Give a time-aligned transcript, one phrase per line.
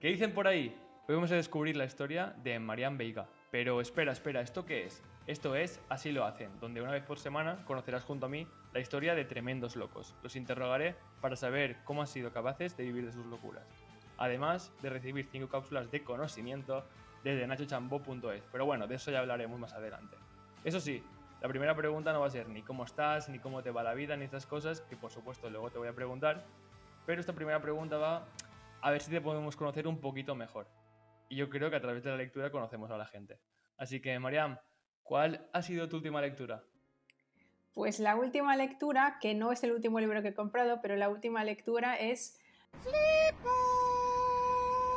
[0.00, 0.80] ¿Qué dicen por ahí?
[1.08, 3.26] Hoy vamos a descubrir la historia de Marianne Veiga.
[3.50, 5.02] Pero espera, espera, ¿esto qué es?
[5.26, 8.78] Esto es Así lo hacen, donde una vez por semana conocerás junto a mí la
[8.78, 10.14] historia de tremendos locos.
[10.22, 13.64] Los interrogaré para saber cómo han sido capaces de vivir de sus locuras.
[14.18, 16.86] Además de recibir 5 cápsulas de conocimiento
[17.24, 18.44] desde nachochambo.es.
[18.52, 20.16] Pero bueno, de eso ya hablaremos más adelante.
[20.62, 21.02] Eso sí,
[21.42, 23.94] la primera pregunta no va a ser ni cómo estás, ni cómo te va la
[23.94, 26.44] vida, ni estas cosas, que por supuesto luego te voy a preguntar.
[27.04, 28.28] Pero esta primera pregunta va
[28.80, 30.68] a ver si te podemos conocer un poquito mejor.
[31.28, 33.38] Y yo creo que a través de la lectura conocemos a la gente.
[33.76, 34.58] Así que, Mariam,
[35.02, 36.64] ¿cuál ha sido tu última lectura?
[37.74, 41.08] Pues la última lectura, que no es el último libro que he comprado, pero la
[41.08, 42.40] última lectura es...
[42.82, 43.50] ¡Flipo!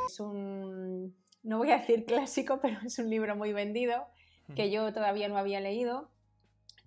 [0.06, 1.14] Es un...
[1.42, 4.06] No voy a decir clásico, pero es un libro muy vendido
[4.56, 6.10] que yo todavía no había leído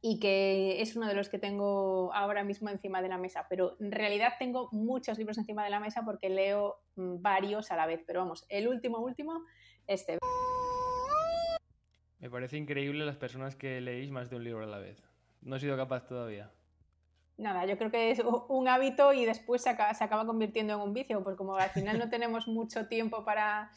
[0.08, 3.48] y que es uno de los que tengo ahora mismo encima de la mesa.
[3.50, 7.76] Pero en realidad tengo muchos libros encima de la mesa porque leo mm, varios a
[7.76, 8.04] la vez.
[8.06, 9.44] Pero vamos, el último, último,
[9.88, 10.20] este.
[12.20, 15.02] Me parece increíble las personas que leéis más de un libro a la vez.
[15.42, 16.52] No he sido capaz todavía.
[17.38, 20.82] Nada, yo creo que es un hábito y después se acaba, se acaba convirtiendo en
[20.82, 23.72] un vicio, porque como al final no tenemos mucho tiempo para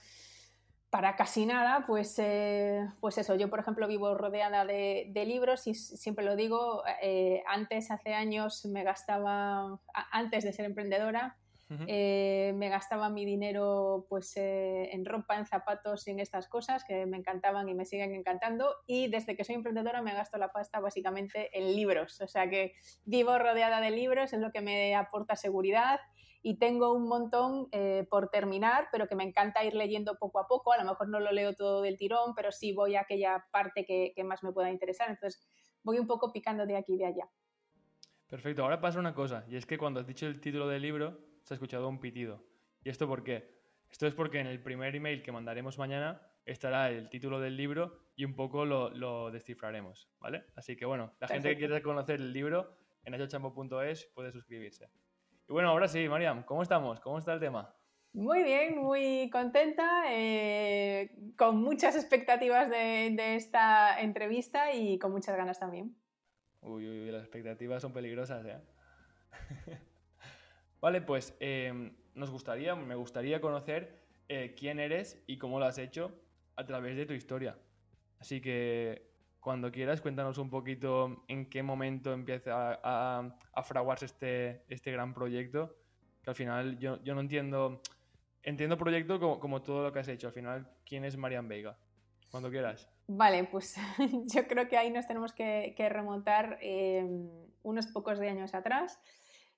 [0.90, 5.74] para casi nada, pues, eh, pues eso, yo por ejemplo vivo rodeada de, libros y
[5.74, 9.80] siempre lo digo, eh, antes, hace años, me gastaba,
[10.10, 11.36] antes de ser emprendedora,
[11.86, 17.04] eh, me gastaba mi dinero pues en ropa, en zapatos y en estas cosas que
[17.04, 18.74] me encantaban y me siguen encantando.
[18.86, 22.72] Y desde que soy emprendedora me gasto la pasta básicamente en libros, o sea que
[23.04, 26.00] vivo rodeada de libros, es lo que me aporta seguridad
[26.42, 30.46] y tengo un montón eh, por terminar, pero que me encanta ir leyendo poco a
[30.46, 30.72] poco.
[30.72, 33.84] A lo mejor no lo leo todo del tirón, pero sí voy a aquella parte
[33.84, 35.10] que, más me pueda interesar.
[35.10, 35.46] Entonces
[35.82, 37.28] voy un poco picando de aquí y de allá.
[38.28, 38.62] Perfecto.
[38.62, 41.54] Ahora pasa una cosa, y es que cuando has dicho el título del libro, se
[41.54, 42.44] ha escuchado un pitido.
[42.84, 43.58] ¿Y esto por qué?
[43.90, 47.98] Esto es porque en el primer email que mandaremos mañana estará el título del libro
[48.16, 50.44] y un poco lo, descifraremos, ¿vale?
[50.56, 54.90] Así que bueno, la gente que quiera conocer el libro en achochambo.es puede suscribirse.
[55.48, 57.00] Y bueno, ahora sí, Mariam, ¿cómo estamos?
[57.00, 57.74] ¿Cómo está el tema?
[58.12, 65.58] Muy bien, muy contenta, eh, con muchas expectativas de, esta entrevista y con muchas ganas
[65.58, 65.96] también.
[66.60, 68.60] Uy, uy, las expectativas son peligrosas, ¿eh?
[70.82, 75.78] vale, pues em, nos gustaría, me gustaría conocer eh, quién eres y cómo lo has
[75.78, 76.12] hecho
[76.56, 77.56] a través de tu historia.
[78.18, 79.07] Así que
[79.48, 85.74] cuando quieras, cuéntanos un poquito en qué momento empieza a, fraguarse este, este gran proyecto,
[86.22, 87.80] que al final yo, no entiendo,
[88.42, 91.78] entiendo proyecto como, todo lo que has hecho, al final, ¿quién es Marian Vega?
[92.30, 92.90] Cuando quieras.
[93.06, 93.74] Vale, pues
[94.26, 97.30] yo creo que ahí nos tenemos que, remontar em,
[97.62, 99.00] unos pocos de años atrás.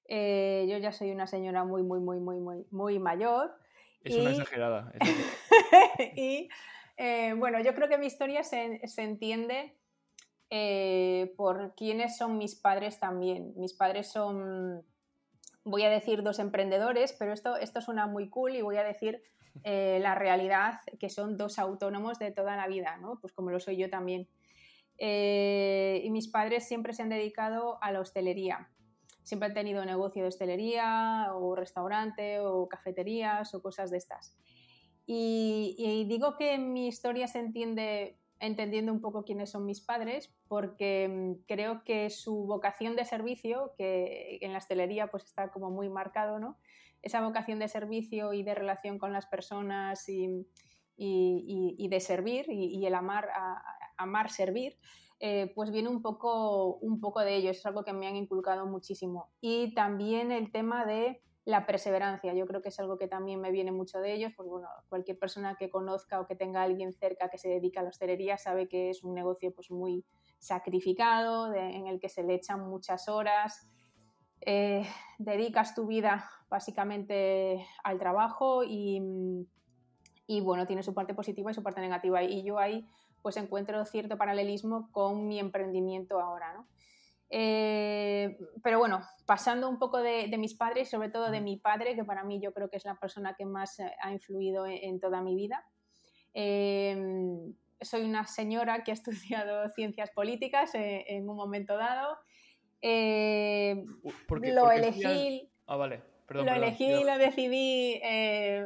[0.06, 3.58] Eh, yo ya soy una señora muy, muy, muy, muy, muy, muy mayor.
[4.04, 4.92] Es una exagerada.
[6.14, 6.48] y
[7.02, 9.74] eh, bueno, yo creo que mi historia se, entiende
[10.50, 13.52] eh, por quiénes son mis padres también.
[13.56, 14.84] Mis padres son,
[15.64, 19.22] voy a decir, dos emprendedores, pero esto, esto suena muy cool y voy a decir
[19.64, 23.18] eh, la realidad, que son dos autónomos de toda la vida, ¿no?
[23.20, 24.28] Pues como lo soy yo también.
[24.98, 28.68] y mis padres siempre se han dedicado a la hostelería.
[29.22, 34.36] Siempre han tenido negocio de hostelería o restaurante o cafeterías o cosas de estas.
[35.12, 41.08] Y, digo que mi historia se entiende entendiendo un poco quiénes son mis padres, porque
[41.08, 45.88] mm, creo que su vocación de servicio, que en la hostelería pues está como muy
[45.88, 46.58] marcado, ¿no?
[47.02, 50.46] Esa vocación de servicio y de relación con las personas y,
[50.96, 53.28] de servir y, el amar,
[53.96, 54.76] amar servir,
[55.18, 58.66] eh, pues viene un poco, un poco de ello, es algo que me han inculcado
[58.66, 59.30] muchísimo.
[59.40, 62.34] Y también el tema de la perseverancia.
[62.34, 65.18] Yo creo que es algo que también me viene mucho de ellos, porque bueno, cualquier
[65.18, 68.36] persona que conozca o que tenga a alguien cerca que se dedica a la hostelería
[68.38, 70.04] sabe que es un negocio pues muy
[70.38, 73.70] sacrificado, en el que se le echan muchas horas,
[74.42, 74.86] eh,
[75.18, 79.46] dedicas tu vida básicamente al trabajo y,
[80.26, 82.22] y, bueno, tiene su parte positiva y su parte negativa.
[82.22, 82.86] Y yo ahí
[83.22, 86.66] pues encuentro cierto paralelismo con mi emprendimiento ahora, ¿no?
[87.32, 92.04] Eh, pero bueno, pasando un poco de, mis padres, sobre todo de mi padre, que
[92.04, 95.22] para mí yo creo que es la persona que más eh, ha influido en, toda
[95.22, 95.64] mi vida.
[96.34, 102.18] Em, soy una señora que ha estudiado ciencias políticas eh, en, un momento dado.
[102.82, 105.48] lo elegí.
[105.66, 106.02] Ah, vale.
[106.30, 108.00] lo elegí y lo decidí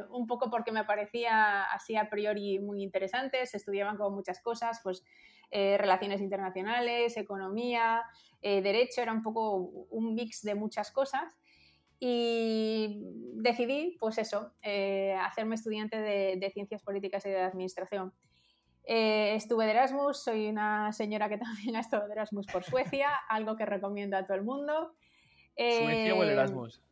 [0.09, 3.45] un poco porque me parecía así a priori muy interesante.
[3.45, 5.03] Se estudiaban como muchas cosas, pues
[5.51, 8.03] relaciones internacionales, economía,
[8.47, 11.35] eh, derecho, era un poco un mix de muchas cosas.
[11.99, 12.99] Y
[13.33, 18.13] decidí, pues eso, eh, hacerme estudiante de, Ciencias Políticas y de Administración.
[18.83, 23.09] Eh, estuve de Erasmus, soy una señora que también ha estado de Erasmus por Suecia,
[23.29, 24.93] algo que recomiendo a todo el mundo.
[25.57, 26.83] ¿Suecia o el Erasmus?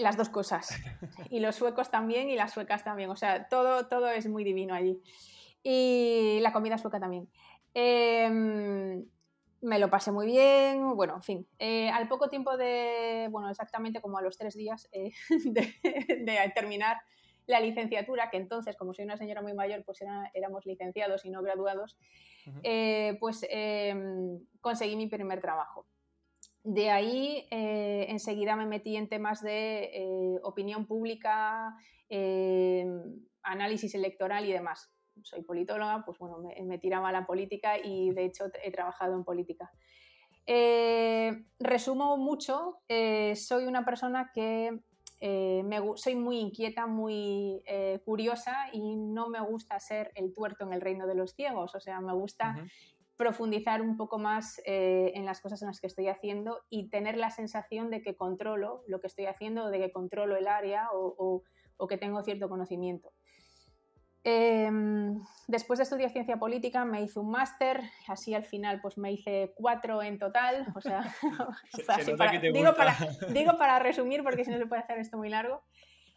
[0.00, 0.68] las dos cosas.
[1.30, 3.08] Y los suecos también y las suecas también.
[3.08, 5.00] O sea, todo, todo es muy divino allí.
[5.62, 7.28] Y la comida sueca también.
[7.74, 9.04] Em,
[9.62, 11.46] me lo pasé muy bien, bueno, en fin.
[11.58, 15.10] Eh, al poco tiempo de, bueno, exactamente como a los tres días eh,
[15.44, 16.98] de, terminar
[17.46, 20.02] la licenciatura, que entonces, como soy una señora muy mayor, pues
[20.34, 21.98] éramos licenciados y no graduados,
[22.62, 25.86] eh, pues em, conseguí mi primer trabajo.
[26.62, 31.74] De ahí enseguida me metí en temas de opinión pública,
[32.08, 33.02] em,
[33.42, 34.92] análisis electoral y demás
[35.22, 39.24] soy politóloga, pues bueno, me, tiraba a la política y de hecho he trabajado en
[39.24, 39.70] política.
[40.46, 44.80] Eh, resumo mucho, eh, soy una persona que
[45.20, 47.62] eh, me, soy muy inquieta, muy
[48.04, 51.80] curiosa y no me gusta ser el tuerto en el reino de los ciegos, o
[51.80, 52.56] sea, me gusta
[53.16, 57.30] profundizar un poco más en las cosas en las que estoy haciendo y tener la
[57.30, 61.42] sensación de que controlo lo que estoy haciendo, de que controlo el área o
[61.88, 63.12] que tengo cierto conocimiento.
[64.22, 65.18] Em,
[65.48, 69.54] después de estudiar ciencia política me hice un máster, así al final pues me hice
[69.56, 71.14] cuatro en total, o sea,
[72.52, 72.94] digo, para,
[73.32, 75.62] digo, para, resumir porque si no se puede hacer esto muy largo,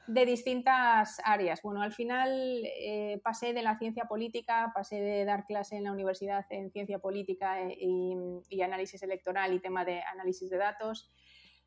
[0.08, 1.62] de distintas áreas.
[1.62, 5.94] Bueno, al final eh, pasé de la ciencia política, pasé de dar clase en la
[5.94, 7.78] universidad en ciencia política eh,
[8.50, 11.10] y análisis electoral y tema de análisis de datos,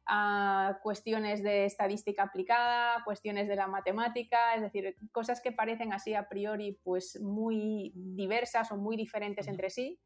[0.07, 6.15] a cuestiones de estadística aplicada, cuestiones de la matemática, es decir, cosas que parecen así
[6.15, 9.99] a priori pues muy diversas o muy diferentes entre sí,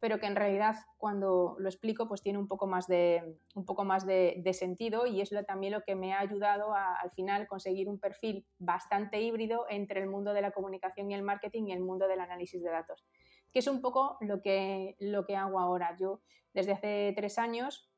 [0.00, 3.84] pero que en realidad cuando lo explico pues tiene un poco más de, un poco
[3.84, 7.46] más de, sentido y es lo, también lo que me ha ayudado a, al final
[7.46, 11.72] conseguir un perfil bastante híbrido entre el mundo de la comunicación y el marketing y
[11.72, 13.04] el mundo del análisis de datos,
[13.52, 15.94] que es un poco lo que, lo que hago ahora.
[16.00, 16.20] Yo
[16.54, 17.91] desde hace tres años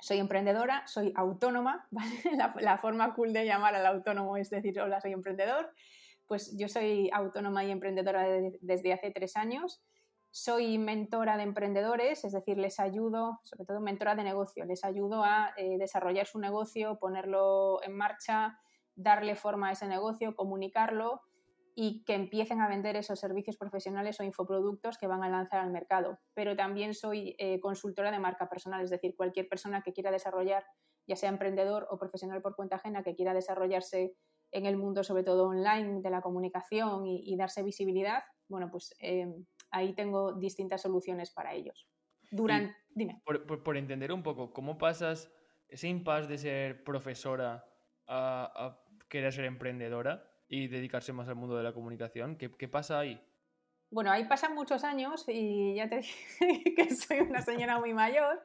[0.00, 1.86] soy emprendedora, soy autónoma,
[2.60, 5.72] la, forma cool de llamar al autónomo es decir, hola, soy emprendedor.
[6.26, 8.24] Pues yo soy autónoma y emprendedora
[8.60, 9.82] desde hace tres años.
[10.30, 15.24] Soy mentora de emprendedores, es decir, les ayudo, sobre todo mentora de negocio, les ayudo
[15.24, 18.60] a eh, desarrollar su negocio, ponerlo en marcha,
[18.94, 21.22] darle forma a ese negocio, comunicarlo
[21.74, 25.70] y que empiecen a vender esos servicios profesionales o infoproductos que van a lanzar al
[25.70, 26.18] mercado.
[26.34, 30.64] Pero también soy eh, consultora de marca personal, es decir, cualquier persona que quiera desarrollar,
[31.06, 34.14] ya sea emprendedor o profesional por cuenta ajena, que quiera desarrollarse
[34.52, 39.32] en el mundo, sobre todo online, de la comunicación y, darse visibilidad, bueno, pues eh,
[39.70, 41.88] ahí tengo distintas soluciones para ellos.
[42.32, 43.22] Durante, dime.
[43.24, 45.32] Por, entender un poco, ¿cómo pasas
[45.68, 47.64] ese impasse de ser profesora
[48.06, 50.29] a, a querer ser emprendedora?
[50.50, 52.36] Y dedicarse más al mundo de la comunicación.
[52.36, 53.18] ¿Qué, qué pasa ahí?
[53.90, 55.96] Bueno, ahí pasan muchos años y ya te
[56.40, 58.42] dije que soy una señora muy mayor.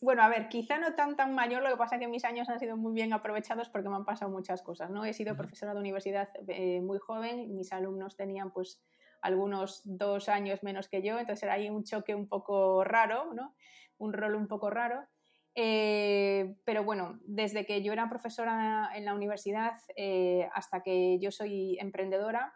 [0.00, 2.48] bueno, a ver, quizá no tan tan mayor, lo que pasa es que mis años
[2.50, 5.04] han sido muy bien aprovechados porque me han pasado muchas cosas, ¿no?
[5.04, 8.82] He sido profesora de universidad eh, muy joven, mis alumnos tenían pues
[9.22, 13.54] algunos dos años menos que yo, entonces era ahí un choque un poco raro, ¿no?
[13.98, 15.06] Un rol un poco raro.
[15.58, 21.30] Eh, pero bueno, desde que yo era profesora en la universidad eh, hasta que yo
[21.30, 22.52] soy emprendedora,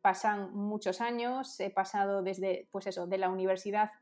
[0.00, 3.92] pasan muchos años, he pasado desde, pues eso, de la universidad,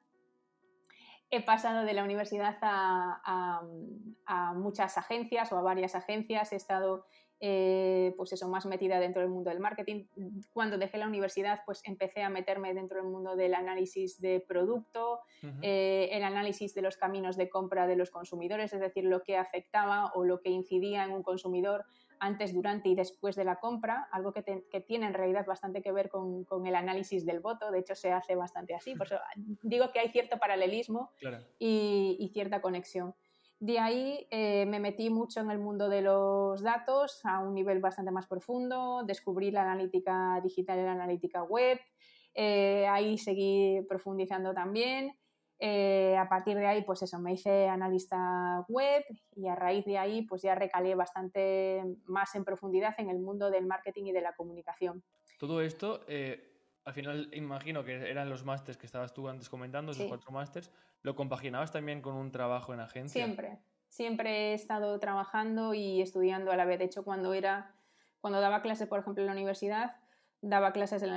[1.31, 3.61] he pasado de la universidad a
[4.55, 7.05] muchas agencias o a varias agencias, he estado
[7.41, 10.07] eh, pues eso, más metida dentro del mundo del marketing.
[10.53, 15.21] Cuando dejé la universidad, pues empecé a meterme dentro del mundo del análisis de producto,
[15.63, 19.37] eh, el análisis de los caminos de compra de los consumidores, es decir, lo que
[19.37, 21.85] afectaba o lo que incidía en un consumidor
[22.21, 24.43] antes, durante y después de la compra, algo que,
[24.87, 28.35] tiene en realidad bastante que ver con, el análisis del voto, de hecho se hace
[28.35, 29.19] bastante así, por eso
[29.63, 31.13] digo que hay cierto paralelismo
[31.59, 33.15] y, cierta conexión.
[33.61, 37.81] De ahí eh, me metí mucho en el mundo de los datos a un nivel
[37.81, 41.81] bastante más profundo, descubrí la analítica digital y la analítica web,
[42.35, 45.19] eh, ahí seguí profundizando también.
[45.61, 49.99] Eh, a partir de ahí, pues eso, me hice analista web y a raíz de
[49.99, 54.21] ahí, pues ya recalé bastante más en profundidad en el mundo del marketing y de
[54.21, 55.03] la comunicación.
[55.41, 56.05] Todo esto,
[56.89, 60.71] al final imagino que eran los másters que estabas tú antes comentando, esos cuatro másters,
[61.03, 63.25] ¿Lo compaginabas también con un trabajo en agencia?
[63.25, 66.79] Siempre, siempre he estado trabajando y estudiando a la vez.
[66.79, 67.73] De hecho, cuando era,
[68.21, 69.97] cuando daba clases, por ejemplo, en la universidad,
[70.41, 71.11] daba clases en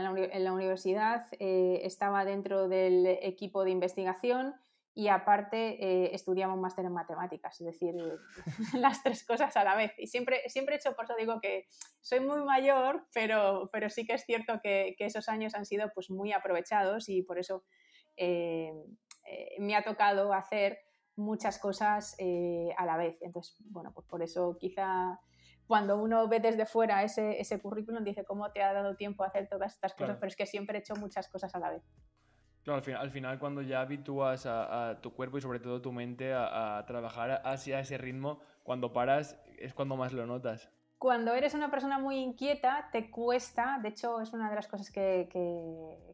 [0.43, 4.55] la, universidad, eh, estaba dentro del equipo de investigación
[4.93, 7.95] y aparte eh, estudiamos máster en matemáticas, es decir,
[8.77, 9.93] las tres cosas a la vez.
[9.97, 11.67] Y siempre, siempre he hecho, por eso digo que
[12.01, 16.09] soy muy mayor, pero, pero sí que es cierto que, esos años han sido pues,
[16.09, 17.63] muy aprovechados y por eso
[18.17, 18.71] eh,
[19.25, 20.79] eh, me ha tocado hacer
[21.15, 22.17] muchas cosas
[22.77, 23.17] a la vez.
[23.21, 25.19] Entonces, bueno, pues por eso quizá
[25.67, 29.27] cuando uno ve desde fuera ese, ese currículum dice cómo te ha dado tiempo a
[29.27, 31.83] hacer todas estas cosas, pero es que siempre he hecho muchas cosas a la vez.
[32.63, 35.91] Claro, al final, al final cuando ya habitúas a, tu cuerpo y sobre todo tu
[35.91, 40.69] mente a, trabajar hacia ese ritmo, cuando paras es cuando más lo notas.
[40.99, 44.91] Cuando eres una persona muy inquieta, te cuesta, de hecho es una de las cosas
[44.91, 45.27] que,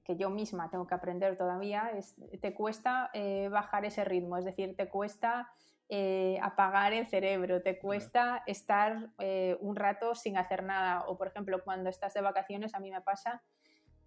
[0.08, 4.78] yo misma tengo que aprender todavía, es, te cuesta eh, bajar ese ritmo, es decir,
[4.78, 5.50] te cuesta
[5.90, 11.28] eh, apagar el cerebro, te cuesta estar eh, un rato sin hacer nada, o por
[11.28, 13.44] ejemplo cuando estás de vacaciones, a mí me pasa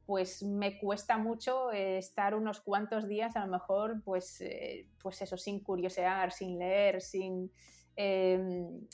[0.07, 5.23] pues me cuesta mucho eh, estar unos cuantos días, a lo mejor, pues, eh, pues
[5.23, 7.50] eso, sin curiosear, sin leer, sin...
[7.97, 8.87] Em,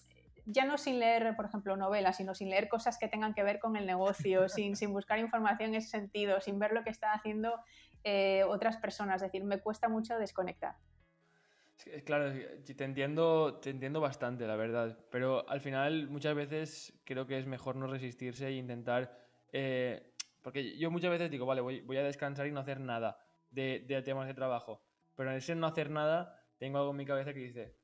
[0.49, 3.59] ya no sin leer, por ejemplo, novelas, sino sin leer cosas que tengan que ver
[3.59, 7.11] con el negocio, sin, sin buscar información en ese sentido, sin ver lo que están
[7.17, 7.61] haciendo
[8.05, 9.17] eh, otras personas.
[9.17, 10.77] Es decir, me cuesta mucho desconectar.
[12.05, 12.33] Claro,
[12.65, 14.99] te entiendo, te entiendo bastante, la verdad.
[15.11, 19.27] Pero al final, muchas veces creo que es mejor no resistirse e intentar
[20.47, 23.19] porque yo muchas veces digo, vale, voy, a descansar y no hacer nada
[23.51, 24.81] de, temas de trabajo.
[25.17, 27.75] Pero en ese no hacer nada, tengo algo en mi cabeza que dice,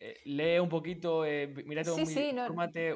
[0.00, 2.34] eh, lee un poquito, eh, mírate un, sí,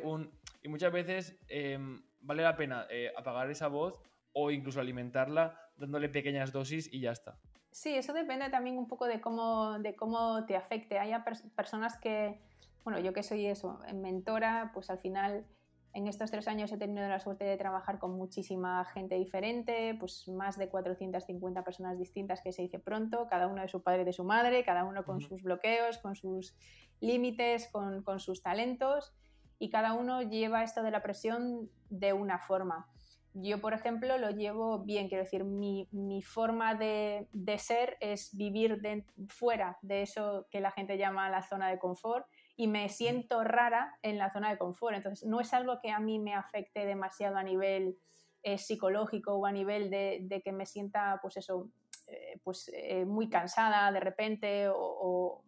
[0.03, 0.33] un...
[0.65, 4.03] Y muchas veces em, vale la pena eh, apagar esa voz
[4.33, 7.39] o incluso alimentarla dándole pequeñas dosis y ya está.
[7.71, 10.99] Sí, eso depende también un poco de cómo, de cómo te afecte.
[10.99, 11.13] Hay
[11.55, 12.41] personas que,
[12.83, 15.47] bueno, yo que soy eso, mentora, pues al final
[15.95, 20.29] en estos tres años he tenido la suerte de trabajar con muchísima gente diferente, pues
[20.29, 24.05] más de 450 personas distintas que se dice pronto, cada uno de su padre y
[24.05, 26.55] de su madre, cada uno con sus bloqueos, con sus
[27.01, 29.15] límites, con, sus talentos
[29.59, 32.89] y cada uno lleva esto de la presión de una forma.
[33.35, 35.87] Yo, por ejemplo, lo llevo bien, quiero decir, mi,
[36.23, 37.29] forma de,
[37.59, 38.81] ser es vivir
[39.29, 42.27] fuera de eso que la gente llama la zona de confort
[42.59, 44.97] y me siento rara en la zona de confort.
[44.97, 47.97] Entonces, no es algo que a mí me afecte demasiado a nivel
[48.43, 51.71] eh, psicológico o a nivel de, que me sienta, pues eso,
[52.09, 55.45] eh, pues eh, muy cansada de repente o,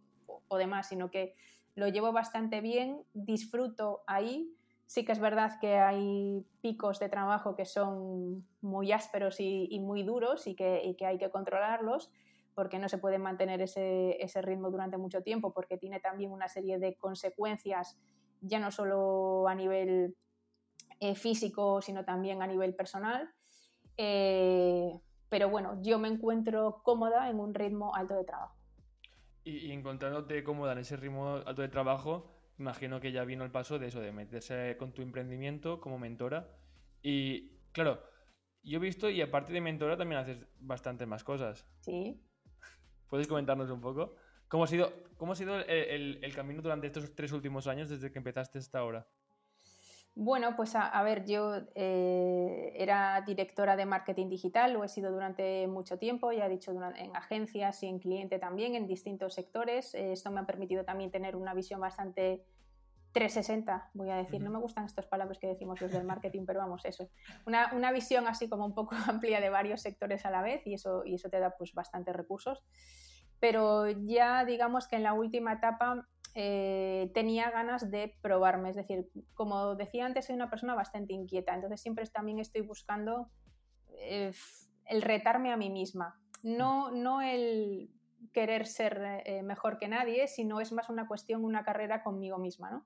[0.57, 1.35] demás, sino que
[1.75, 4.55] lo llevo bastante bien, disfruto ahí.
[4.87, 10.05] Sí que es verdad que hay picos de trabajo que son muy ásperos y, muy
[10.05, 12.12] duros y que, y que hay que controlarlos,
[12.54, 16.78] porque no se puede mantener ese, ritmo durante mucho tiempo, porque tiene también una serie
[16.78, 17.99] de consecuencias,
[18.40, 20.16] ya no solo a nivel
[21.00, 23.30] eh, físico, sino también a nivel personal.
[23.97, 28.57] Eh, pero bueno, yo me encuentro cómoda en un ritmo alto de trabajo.
[29.45, 33.78] Y, encontrándote cómoda en ese ritmo alto de trabajo, imagino que ya vino el paso
[33.78, 36.49] de eso, de meterse con tu emprendimiento como mentora.
[37.02, 38.02] Y claro,
[38.62, 41.66] yo he visto, y aparte de mentora, también haces bastantes más cosas.
[41.80, 42.21] Sí.
[43.11, 44.14] ¿Puedes comentarnos un poco?
[44.49, 48.19] ¿Cómo ha sido, cómo ha sido el, camino durante estos tres últimos años desde que
[48.19, 49.07] empezaste hasta ahora?
[50.14, 55.67] Bueno, pues a, ver, yo eh, era directora de marketing digital, lo he sido durante
[55.67, 59.95] mucho tiempo, ya he dicho en agencias y en cliente también, en distintos sectores.
[59.95, 62.45] Eh, esto me ha permitido también tener una visión bastante
[63.12, 64.40] 360, voy a decir.
[64.40, 67.09] No me gustan estas palabras que decimos los del marketing, pero vamos, eso.
[67.47, 70.75] Una, una, visión así como un poco amplia de varios sectores a la vez y
[70.75, 72.62] eso, y eso te da pues bastantes recursos.
[73.40, 78.71] Pero ya digamos que en la última etapa eh, tenía ganas de probarme.
[78.71, 83.31] Es decir, como decía antes, soy una persona bastante inquieta, entonces siempre también estoy buscando
[83.99, 84.33] eh,
[84.87, 86.21] el retarme a mí misma.
[86.43, 87.90] No, no el
[88.33, 92.71] querer ser eh, mejor que nadie, sino es más una cuestión, una carrera conmigo misma,
[92.71, 92.85] ¿no?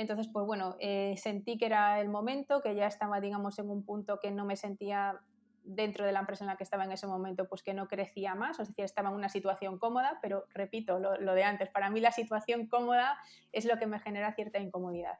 [0.00, 3.84] Entonces, pues bueno, eh, sentí que era el momento, que ya estaba, digamos, en un
[3.84, 5.20] punto que no me sentía
[5.62, 8.34] dentro de la empresa en la que estaba en ese momento, pues que no crecía
[8.34, 12.00] más, es decir, estaba en una situación cómoda, pero repito, lo, de antes, para mí
[12.00, 13.18] la situación cómoda
[13.52, 15.18] es lo que me genera cierta incomodidad.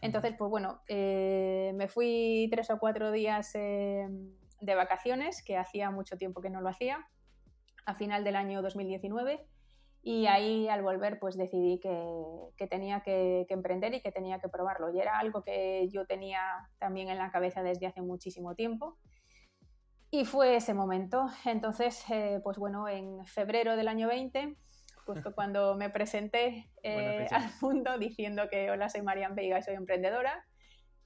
[0.00, 6.18] Entonces, pues bueno, eh, me fui tres o cuatro días de vacaciones, que hacía mucho
[6.18, 7.06] tiempo que no lo hacía,
[7.86, 9.46] a final del año 2019
[10.02, 14.90] y ahí al volver pues decidí que, tenía que, emprender y que tenía que probarlo.
[14.90, 16.40] Y era algo que yo tenía
[16.78, 18.96] también en la cabeza desde hace muchísimo tiempo.
[20.10, 21.26] Y fue ese momento.
[21.44, 24.56] Entonces, eh, pues bueno, en febrero del año 20,
[25.04, 29.62] pues fue cuando me presenté eh, al mundo diciendo que hola, soy Marian Veiga y
[29.62, 30.46] soy emprendedora.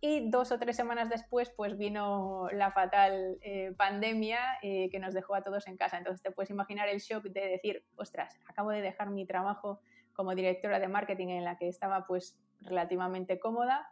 [0.04, 5.14] Y dos o tres semanas después pues vino la fatal eh, pandemia eh, que nos
[5.14, 5.96] dejó a todos en casa.
[5.96, 9.80] Entonces te puedes imaginar el shock de decir, ostras, acabo de dejar mi trabajo
[10.12, 13.88] como directora de marketing en la que estaba pues relativamente cómoda.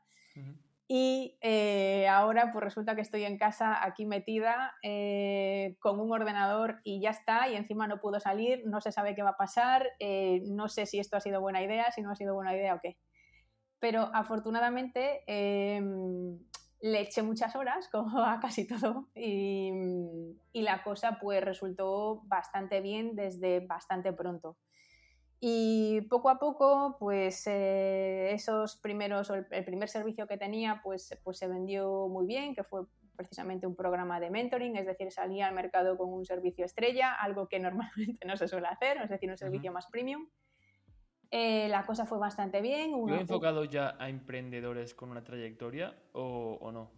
[0.89, 4.75] Y eh, ahora pues resulta que estoy en casa aquí metida
[5.79, 9.23] con un ordenador y ya está, y encima no puedo salir, no se sabe qué
[9.23, 9.87] va a pasar,
[10.43, 12.81] no sé si esto ha sido buena idea, si no ha sido buena idea o
[12.81, 12.97] qué
[13.81, 16.39] pero afortunadamente em,
[16.83, 19.73] le eché muchas horas, como a casi todo, y,
[20.53, 24.57] la cosa pues resultó bastante bien desde bastante pronto.
[25.43, 31.39] Y poco a poco, pues eh, esos primeros, el, primer servicio que tenía, pues, pues
[31.39, 32.83] se vendió muy bien, que fue
[33.17, 37.49] precisamente un programa de mentoring, es decir, salía al mercado con un servicio estrella, algo
[37.49, 40.29] que normalmente no se suele hacer, es decir, un servicio más premium.
[41.31, 42.91] Eh, la cosa fue bastante bien.
[43.07, 46.91] ¿Lo he enfocado ya a emprendedores con una trayectoria o, no?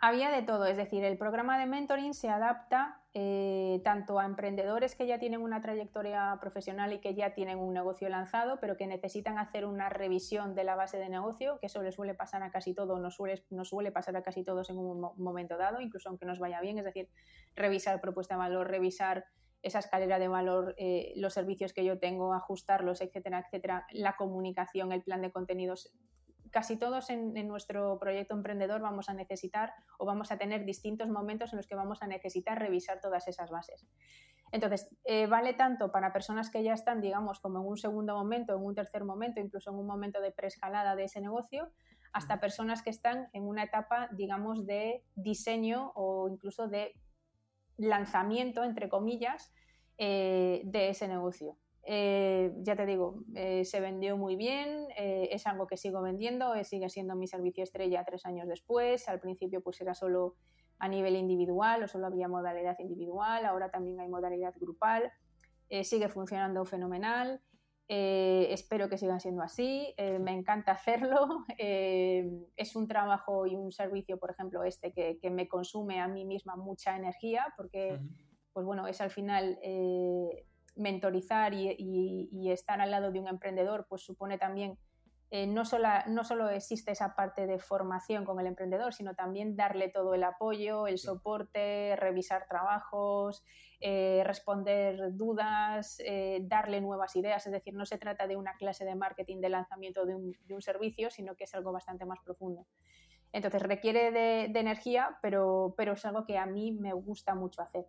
[0.00, 4.94] Había de todo, es decir, el programa de mentoring se adapta eh, tanto a emprendedores
[4.94, 8.86] que ya tienen una trayectoria profesional y que ya tienen un negocio lanzado, pero que
[8.86, 12.50] necesitan hacer una revisión de la base de negocio, que eso les suele pasar a
[12.50, 16.10] casi todos, nos suele, nos suele pasar a casi todos en un momento dado, incluso
[16.10, 17.08] aunque nos vaya bien, es decir,
[17.54, 19.24] revisar propuesta de valor, revisar
[19.64, 24.92] esa escalera de valor, eh, los servicios que yo tengo, ajustarlos, etcétera, etcétera, la comunicación,
[24.92, 25.90] el plan de contenidos.
[26.50, 31.52] Casi todos en, nuestro proyecto emprendedor vamos a necesitar o vamos a tener distintos momentos
[31.52, 33.88] en los que vamos a necesitar revisar todas esas bases.
[34.52, 38.54] Entonces, eh, vale tanto para personas que ya están, digamos, como en un segundo momento,
[38.54, 41.72] en un tercer momento, incluso en un momento de preescalada de ese negocio,
[42.12, 46.94] hasta personas que están en una etapa, digamos, de diseño o incluso de
[47.76, 49.52] lanzamiento, entre comillas,
[49.98, 51.56] eh, de ese negocio.
[51.86, 56.88] Eh, ya te digo, eh, se vendió muy bien, es algo que sigo vendiendo, sigue
[56.88, 59.08] siendo mi servicio estrella tres años después.
[59.08, 60.36] Al principio pues era solo
[60.78, 65.12] a nivel individual o solo había modalidad individual, ahora también hay modalidad grupal,
[65.82, 67.40] sigue funcionando fenomenal.
[67.88, 71.44] Espero que sigan siendo así, me encanta hacerlo.
[71.58, 76.24] es un trabajo y un servicio, por ejemplo, este que, que, me consume a mí
[76.24, 78.00] misma mucha energía porque
[78.54, 84.02] pues bueno, es al final eh, mentorizar y, estar al lado de un emprendedor, pues
[84.02, 84.78] supone también,
[85.30, 89.56] eh, no, solo, no solo existe esa parte de formación con el emprendedor, sino también
[89.56, 93.42] darle todo el apoyo, el soporte, revisar trabajos,
[93.80, 95.98] eh, responder dudas,
[96.42, 97.46] darle nuevas ideas.
[97.46, 101.10] Es decir, no se trata de una clase de marketing de lanzamiento de un, servicio,
[101.10, 102.66] sino que es algo bastante más profundo.
[103.32, 107.86] Entonces requiere de, energía, pero, pero es algo que a mí me gusta mucho hacer.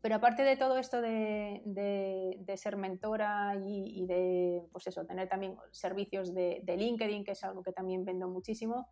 [0.00, 6.32] Pero aparte de todo esto de, ser mentora y, de pues eso, tener también servicios
[6.34, 8.88] de, LinkedIn, que es algo que también vendo muchísimo,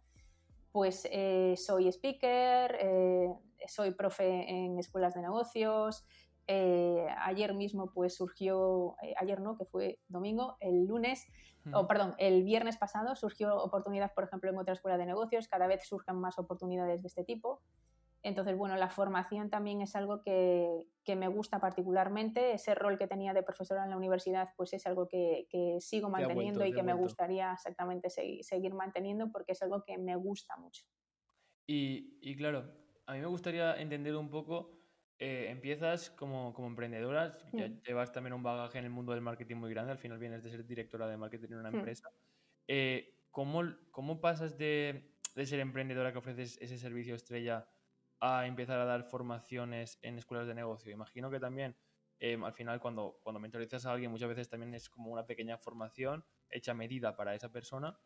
[0.73, 3.29] pues eh, soy speaker, eh,
[3.66, 6.05] soy profe en escuelas de negocios.
[6.49, 11.27] Eh, ayer mismo pues surgió, ayer no, que fue domingo, el lunes,
[11.73, 15.66] o perdón, el viernes pasado surgió oportunidad, por ejemplo, en otra escuela de negocios, cada
[15.66, 17.61] vez surgen más oportunidades de este tipo.
[18.26, 20.84] Entonces, bueno, la formación también es algo que,
[21.14, 22.54] me gusta particularmente.
[22.54, 25.46] Ese rol que tenía de profesora en la universidad, pues es algo que,
[25.78, 30.56] sigo manteniendo y que me gustaría exactamente seguir, manteniendo porque es algo que me gusta
[30.56, 30.84] mucho.
[31.68, 32.68] Y, claro,
[33.06, 34.76] a mí me gustaría entender un poco,
[35.20, 37.86] eh, empiezas como, como emprendedora, mm.
[37.86, 40.50] llevas también un bagaje en el mundo del marketing muy grande, al final vienes de
[40.50, 41.76] ser directora de marketing en una mm.
[41.76, 42.08] empresa.
[42.66, 43.62] Eh, ¿cómo,
[43.92, 47.68] ¿cómo, pasas de, de ser emprendedora que ofreces ese servicio estrella?
[48.20, 50.92] A empezar a dar formaciones en escuelas de negocio.
[50.92, 51.76] Imagino que también
[52.18, 55.59] em, al final cuando, cuando mentorizas a alguien muchas veces también es como una pequeña
[55.59, 57.98] formación hecha medida para esa persona.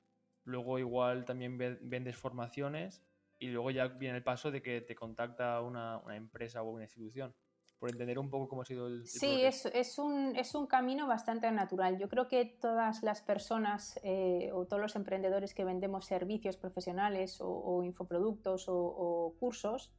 [0.44, 3.02] Luego igual también vendes formaciones
[3.38, 6.84] y luego ya viene el paso de que te contacta una, una empresa o una
[6.84, 7.34] institución.
[7.78, 9.06] Por entender un poco cómo ha sido el...
[9.06, 11.98] sí, es, es, un, es, un, camino bastante natural.
[11.98, 17.38] Yo creo que todas las personas eh, o todos los emprendedores que vendemos servicios profesionales
[17.40, 19.90] o, infoproductos o cursos,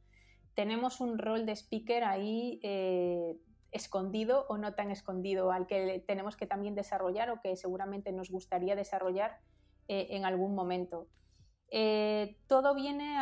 [0.54, 3.36] tenemos un rol de speaker ahí eh,
[3.70, 8.30] escondido o no tan escondido, al que tenemos que también desarrollar o que seguramente nos
[8.30, 9.38] gustaría desarrollar
[9.88, 11.08] eh, en algún momento.
[11.74, 13.16] Eh, todo viene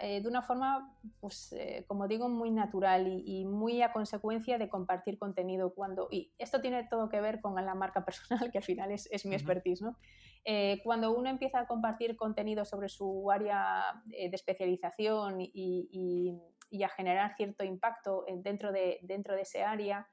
[0.00, 1.52] de una forma, pues,
[1.88, 5.74] como digo, muy natural y, muy a consecuencia de compartir contenido.
[5.74, 9.26] Cuando, y esto tiene todo que ver con la marca personal, que al final es,
[9.26, 9.82] mi expertise.
[9.82, 9.96] ¿no?
[10.84, 16.38] cuando uno empieza a compartir contenido sobre su área de especialización y, y
[16.82, 20.08] a generar cierto impacto dentro de, dentro de ese área,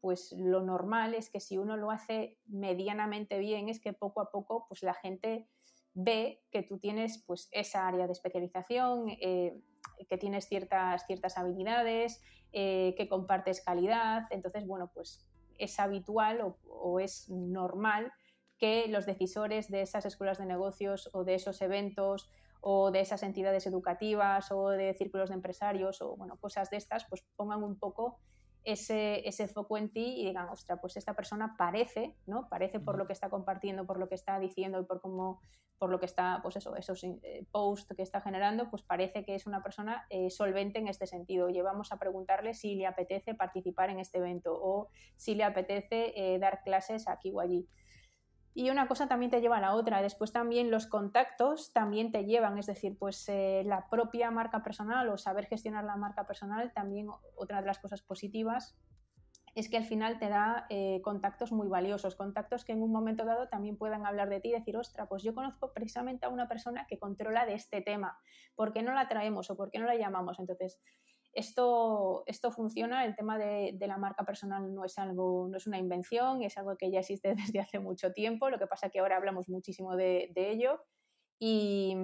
[0.00, 4.30] pues lo normal es que si uno lo hace medianamente bien, es que poco a
[4.30, 5.48] poco pues la gente
[5.94, 9.60] ve que tú tienes pues esa área de especialización, eh,
[10.08, 12.20] que tienes ciertas, ciertas habilidades,
[12.52, 14.26] eh, que compartes calidad.
[14.30, 15.26] Entonces, bueno, pues
[15.58, 18.12] es habitual o, es normal
[18.58, 22.30] que los decisores de esas escuelas de negocios o de esos eventos
[22.64, 27.04] o de esas entidades educativas o de círculos de empresarios o bueno, cosas de estas,
[27.06, 28.20] pues pongan un poco
[28.64, 32.48] ese, ese foco en ti y digan, ostra, pues esta persona parece, ¿no?
[32.48, 35.40] Parece por lo que está compartiendo, por lo que está diciendo y por cómo,
[35.76, 39.34] por lo que está, pues eso, esos eh, posts que está generando, pues parece que
[39.34, 41.48] es una persona eh, solvente en este sentido.
[41.48, 46.38] Llevamos a preguntarle si le apetece participar en este evento o si le apetece eh,
[46.38, 47.66] dar clases aquí o allí.
[48.54, 50.02] Y una cosa también te lleva a la otra.
[50.02, 55.08] Después también los contactos también te llevan, es decir, pues eh, la propia marca personal
[55.08, 58.76] o saber gestionar la marca personal, también otra de las cosas positivas
[59.54, 63.24] es que al final te da eh, contactos muy valiosos, contactos que en un momento
[63.24, 66.48] dado también puedan hablar de ti y decir, ostra, pues yo conozco precisamente a una
[66.48, 68.18] persona que controla de este tema,
[68.54, 70.38] ¿por qué no la traemos o por qué no la llamamos?
[70.38, 70.80] Entonces,
[71.32, 75.78] esto, esto funciona, el tema de, la marca personal no es algo, no es una
[75.78, 79.16] invención, es algo que ya existe desde hace mucho tiempo, lo que pasa que ahora
[79.16, 80.80] hablamos muchísimo de, ello
[81.38, 81.96] y,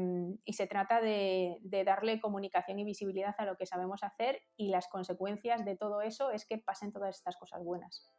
[0.48, 5.64] se trata de, darle comunicación y visibilidad a lo que sabemos hacer y las consecuencias
[5.64, 8.10] de todo eso es que pasen todas estas cosas buenas.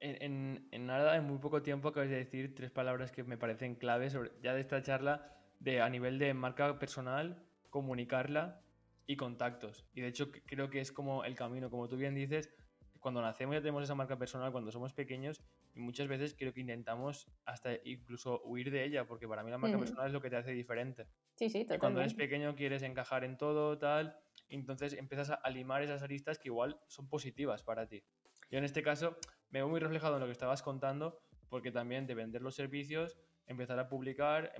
[0.00, 4.16] En, nada, en muy poco tiempo acabas de decir tres palabras que me parecen claves
[4.42, 8.62] ya de esta charla de a nivel de marca personal, comunicarla
[9.08, 9.86] y contactos.
[9.94, 12.54] Y de hecho creo que es como el camino, como tú bien dices,
[13.00, 15.42] cuando nacemos ya tenemos esa marca personal cuando somos pequeños
[15.74, 19.58] y muchas veces creo que intentamos hasta incluso huir de ella, porque para mí la
[19.58, 21.06] marca personal es lo que te hace diferente.
[21.36, 21.78] Sí, sí, totalmente.
[21.78, 24.14] Cuando eres pequeño quieres encajar en todo, tal,
[24.50, 28.04] entonces empiezas a limar esas aristas que igual son positivas para ti.
[28.50, 29.16] Yo en este caso
[29.48, 33.16] me veo muy reflejado en lo que estabas contando, porque también de vender los servicios,
[33.46, 34.52] empezar a publicar,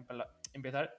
[0.54, 0.94] empezar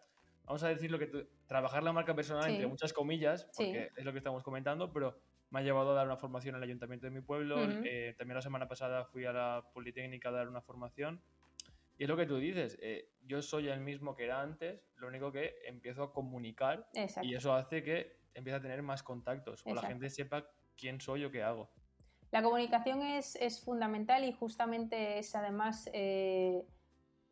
[0.50, 4.12] vamos a decir lo que trabajar la marca personal entre muchas comillas, porque es lo
[4.12, 7.22] que estamos comentando, pero me ha llevado a dar una formación el ayuntamiento de mi
[7.22, 7.58] pueblo.
[7.86, 11.22] Eh, también la semana pasada fui a la Politécnica a dar una formación.
[12.00, 15.08] Y es lo que tú dices, eh, yo soy el mismo que era antes, lo
[15.08, 16.90] único que empiezo a comunicar
[17.22, 21.26] y eso hace que empiece a tener más contactos o la gente sepa quién soy
[21.26, 21.70] o qué hago.
[22.32, 25.88] La comunicación es, es fundamental y justamente es además...
[25.94, 26.66] Eh,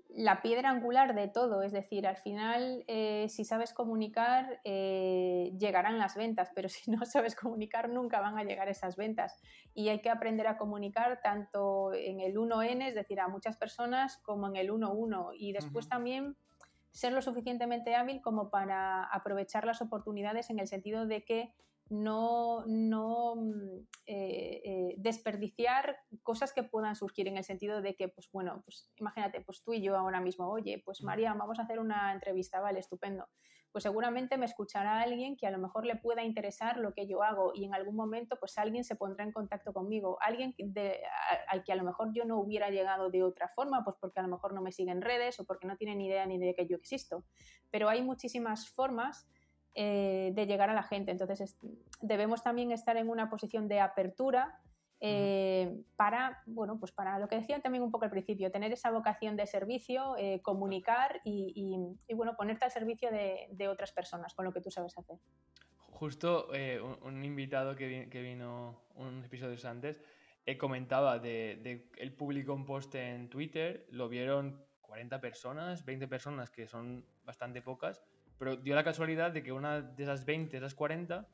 [0.09, 5.99] la piedra angular de todo, es decir, al final, eh, si sabes comunicar, eh, llegarán
[5.99, 9.39] las ventas, pero si no sabes comunicar, nunca van a llegar esas ventas.
[9.73, 14.17] Y hay que aprender a comunicar tanto en el 1N, es decir, a muchas personas,
[14.23, 15.31] como en el 1-1.
[15.37, 16.35] Y después también
[16.91, 21.53] ser lo suficientemente hábil como para aprovechar las oportunidades en el sentido de que
[21.89, 28.07] no, no mm, eh, eh, desperdiciar cosas que puedan surgir en el sentido de que,
[28.09, 31.63] pues bueno, pues imagínate, pues tú y yo ahora mismo, oye, pues María, vamos a
[31.63, 33.27] hacer una entrevista, vale, estupendo.
[33.71, 37.21] Pues seguramente me escuchará alguien que a lo mejor le pueda interesar lo que yo
[37.21, 40.55] hago y en algún momento pues alguien se pondrá en contacto conmigo, alguien
[41.47, 44.23] al que a lo mejor yo no hubiera llegado de otra forma, pues porque a
[44.23, 46.55] lo mejor no me sigue en redes o porque no tiene ni idea ni de
[46.55, 47.25] que yo existo.
[47.69, 49.27] Pero hay muchísimas formas
[49.79, 51.11] eh, de llegar a la gente.
[51.11, 51.55] Entonces,
[52.01, 54.59] debemos también estar en una posición de apertura
[54.99, 58.89] eh, para, bueno, pues para lo que decían también un poco al principio, tener esa
[58.89, 61.77] vocación de servicio, eh, comunicar y,
[62.15, 65.19] bueno, ponerte al servicio de, otras personas con lo que tú sabes hacer.
[65.91, 66.47] Justo
[67.03, 70.01] un, invitado que, vino unos episodios antes
[70.57, 76.49] comentaba de, de, el público un post en Twitter, lo vieron 40 personas, 20 personas,
[76.49, 78.01] que son bastante pocas,
[78.37, 81.27] pero dio la casualidad de que una de esas 20, esas 40,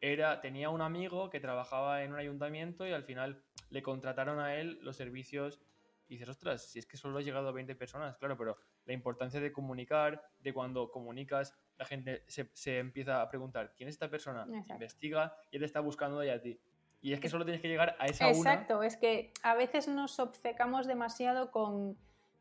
[0.00, 4.56] era, tenía un amigo que trabajaba en un ayuntamiento y al final le contrataron a
[4.56, 5.60] él los servicios.
[6.08, 8.92] Y dices, ostras, si es que solo ha llegado a 20 personas, claro, pero la
[8.92, 14.10] importancia de comunicar, de cuando comunicas, la gente se, empieza a preguntar, ¿quién es esta
[14.10, 14.46] persona?
[14.68, 16.58] Investiga y él está buscando a ti.
[17.02, 20.18] Y es que solo tienes que llegar a esa Exacto, es que a veces nos
[20.18, 21.96] obcecamos demasiado con,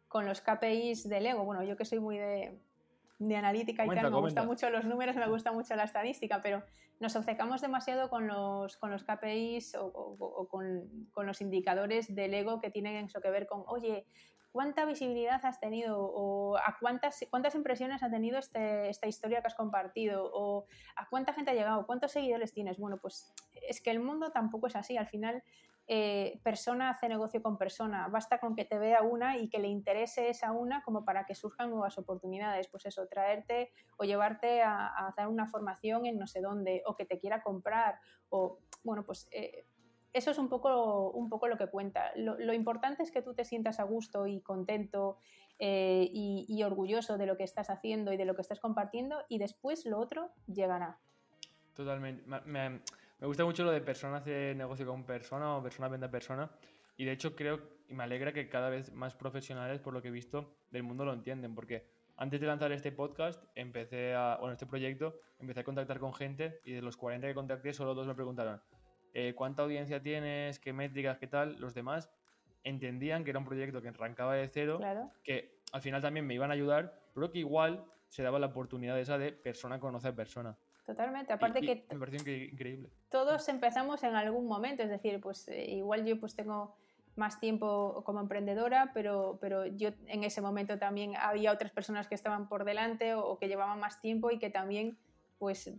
[0.07, 1.45] con los KPIs del ego.
[1.45, 2.59] Bueno, yo que soy muy de,
[3.19, 6.63] de analítica y tal, me gustan mucho los números, me gusta mucho la estadística, pero
[7.01, 12.71] nos obcecamos demasiado con los, con los KPIs o, con, los indicadores del ego que
[12.71, 14.05] tienen eso que ver con, oye,
[14.53, 15.99] ¿cuánta visibilidad has tenido?
[15.99, 20.31] ¿O a cuántas, cuántas impresiones ha tenido este, esta historia que has compartido?
[20.33, 21.85] ¿O a cuánta gente ha llegado?
[21.85, 22.77] ¿Cuántos seguidores tienes?
[22.77, 23.33] Bueno, pues
[23.67, 24.95] es que el mundo tampoco es así.
[24.95, 25.43] Al final
[25.91, 28.07] eh, persona hace negocio con persona.
[28.09, 31.33] Basta con que te vea una y que le interese esa una como para que
[31.33, 32.67] surjan nuevas oportunidades.
[32.67, 37.05] Pues eso, traerte o llevarte a, hacer una formación en no sé dónde, o que
[37.05, 37.99] te quiera comprar,
[38.29, 39.65] o bueno, pues eh,
[40.13, 42.11] eso es un poco, un poco lo que cuenta.
[42.15, 45.17] Lo, importante es que tú te sientas a gusto y contento
[45.57, 49.39] eh, y, orgulloso de lo que estás haciendo y de lo que estás compartiendo y
[49.39, 50.99] después lo otro llegará.
[51.73, 52.23] Totalmente.
[52.45, 52.81] Me,
[53.25, 56.49] gusta mucho lo de persona hace negocio con persona o persona vende a persona.
[56.97, 60.09] Y de hecho creo y me alegra que cada vez más profesionales, por lo que
[60.09, 61.55] he visto, del mundo lo entienden.
[61.55, 66.13] Porque antes de lanzar este podcast, empecé a, bueno, este proyecto, empecé a contactar con
[66.13, 68.61] gente y de los 40 que contacté, solo dos me preguntaron,
[69.13, 71.59] eh, cuánta audiencia tienes, qué métricas, qué tal.
[71.59, 72.11] Los demás
[72.63, 74.79] entendían que era un proyecto que arrancaba de cero,
[75.23, 78.99] que al final también me iban a ayudar, pero que igual se daba la oportunidad
[78.99, 80.57] esa de persona conocer persona.
[80.89, 82.89] Totalmente, aparte que me pareció increíble.
[83.09, 86.75] Todos empezamos en algún momento, es decir, pues eh, igual yo pues tengo
[87.15, 92.15] más tiempo como emprendedora, pero, pero yo en ese momento también había otras personas que
[92.15, 94.97] estaban por delante o, o que llevaban más tiempo y que también
[95.37, 95.71] pues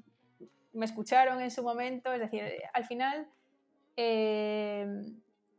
[0.73, 3.27] me escucharon en su momento, es decir, al final
[3.97, 4.87] eh,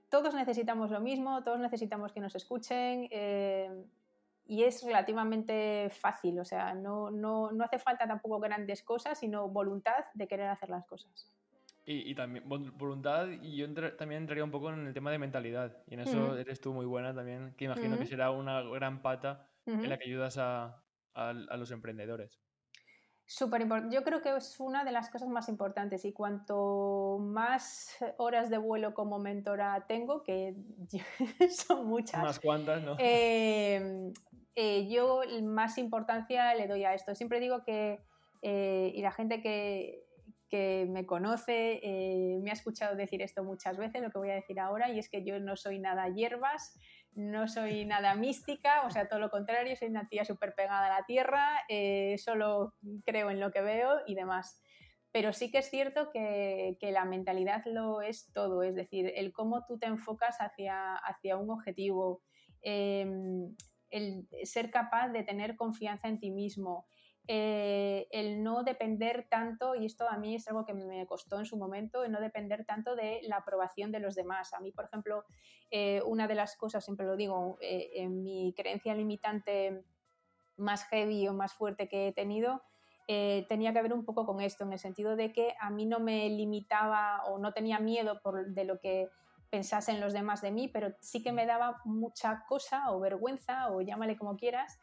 [0.07, 3.83] todos necesitamos lo mismo, todos necesitamos que nos escuchen eh,
[4.51, 9.47] y es relativamente fácil, o sea, no, no, no, hace falta tampoco grandes cosas, sino
[9.47, 11.31] voluntad de querer hacer las cosas.
[11.85, 15.93] Y, también voluntad, y yo también entraría un poco en el tema de mentalidad, y
[15.93, 19.87] en eso eres tú muy buena también, que imagino que será una gran pata en
[19.87, 20.83] la que ayudas a,
[21.13, 22.41] a los emprendedores.
[23.31, 23.95] Súper importante.
[23.95, 28.57] Yo creo que es una de las cosas más importantes y cuanto más horas de
[28.57, 30.53] vuelo como mentora tengo, que
[31.49, 32.21] son muchas.
[32.21, 32.97] Unas cuantas, ¿no?
[32.99, 34.11] Em,
[34.55, 37.15] eh, yo más importancia le doy a esto.
[37.15, 37.99] Siempre digo que,
[38.41, 40.03] eh, y la gente que,
[40.49, 44.35] que me conoce eh, me ha escuchado decir esto muchas veces, lo que voy a
[44.35, 46.77] decir ahora, y es que yo no soy nada hierbas,
[47.13, 50.99] no soy nada mística, o sea, todo lo contrario, soy una tía súper pegada a
[50.99, 51.61] la tierra,
[52.17, 52.73] solo
[53.05, 54.61] creo en lo que veo y demás.
[55.11, 59.65] Pero sí que es cierto que, la mentalidad lo es todo, es decir, el cómo
[59.65, 62.21] tú te enfocas hacia, hacia un objetivo,
[62.61, 63.53] em,
[63.91, 66.85] el ser capaz de tener confianza en ti mismo,
[67.27, 71.45] eh, el no depender tanto, y esto a mí es algo que me costó en
[71.45, 74.53] su momento, el no depender tanto de la aprobación de los demás.
[74.53, 75.25] A mí, por ejemplo,
[75.69, 79.83] eh, una de las cosas, siempre lo digo, eh, en mi creencia limitante
[80.57, 82.63] más heavy o más fuerte que he tenido,
[83.49, 85.99] tenía que ver un poco con esto, en el sentido de que a mí no
[85.99, 89.09] me limitaba o no tenía miedo de lo que
[89.51, 93.81] pensasen los demás de mí, pero sí que me daba mucha cosa o vergüenza o
[93.81, 94.79] llámale como quieras,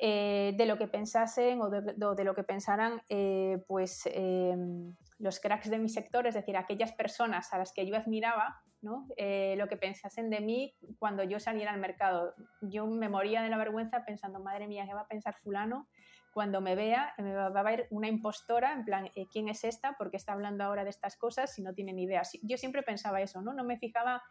[0.00, 5.68] eh, de lo que pensasen o de, lo que pensaran eh, pues, em, los cracks
[5.68, 9.08] de mi sector, es decir, aquellas personas a las que yo admiraba, ¿no?
[9.16, 12.32] Eh, lo que pensasen de mí cuando yo saliera al mercado.
[12.60, 15.88] Yo me moría de la vergüenza pensando, madre mía, ¿qué va a pensar fulano?
[16.32, 19.96] Cuando me vea, me va a ver una impostora, en plan, ¿quién es esta?
[19.96, 22.22] ¿Por qué está hablando ahora de estas cosas si no tiene ni idea?
[22.42, 23.52] Yo siempre pensaba eso, ¿no?
[23.52, 24.22] No me fijaba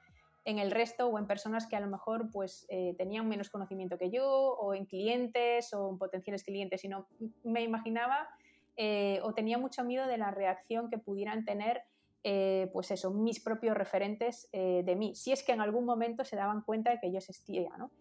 [0.48, 3.98] en el resto o en personas que a lo mejor pues, eh, tenían menos conocimiento
[3.98, 7.06] que yo o en clientes o en potenciales clientes, sino
[7.44, 8.30] me imaginaba
[8.78, 11.84] eh, o tenía mucho miedo de la reacción que pudieran tener
[12.24, 16.38] eh, pues eso, mis propios referentes de mí, si es que en algún momento se
[16.38, 17.92] daban cuenta de que yo existía, ¿no?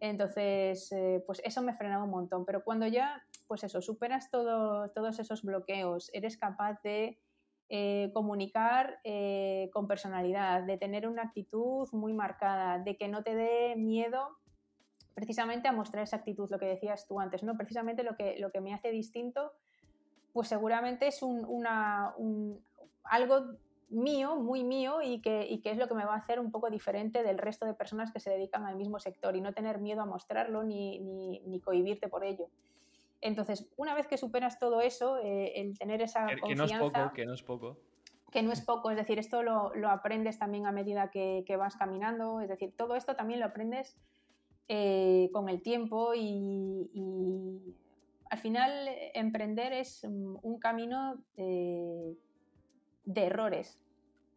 [0.00, 0.94] Entonces,
[1.26, 6.10] pues eso me frenaba un montón, pero cuando ya, pues eso, superas todos esos bloqueos,
[6.12, 7.18] eres capaz de
[7.70, 13.34] eh, comunicar eh, con personalidad, de tener una actitud muy marcada, de que no te
[13.34, 14.36] dé miedo
[15.14, 17.56] precisamente a mostrar esa actitud, lo que decías tú antes, ¿no?
[17.56, 19.52] Precisamente lo que, lo que me hace distinto,
[20.34, 22.60] pues seguramente es un,
[23.04, 23.56] algo
[23.94, 26.50] mío, muy mío, y que, y que, es lo que me va a hacer un
[26.50, 29.78] poco diferente del resto de personas que se dedican al mismo sector y no tener
[29.78, 32.48] miedo a mostrarlo ni, ni, ni cohibirte por ello.
[33.20, 36.66] Entonces, una vez que superas todo eso, eh, el tener esa que, confianza...
[36.66, 37.76] Que no es poco, que no es poco.
[38.30, 42.40] Que no es poco, es decir, esto lo, aprendes también a medida que, vas caminando,
[42.40, 43.96] es decir, todo esto también lo aprendes
[44.68, 46.90] eh, con el tiempo y,
[48.30, 52.16] al final emprender es un camino de
[53.26, 53.78] errores,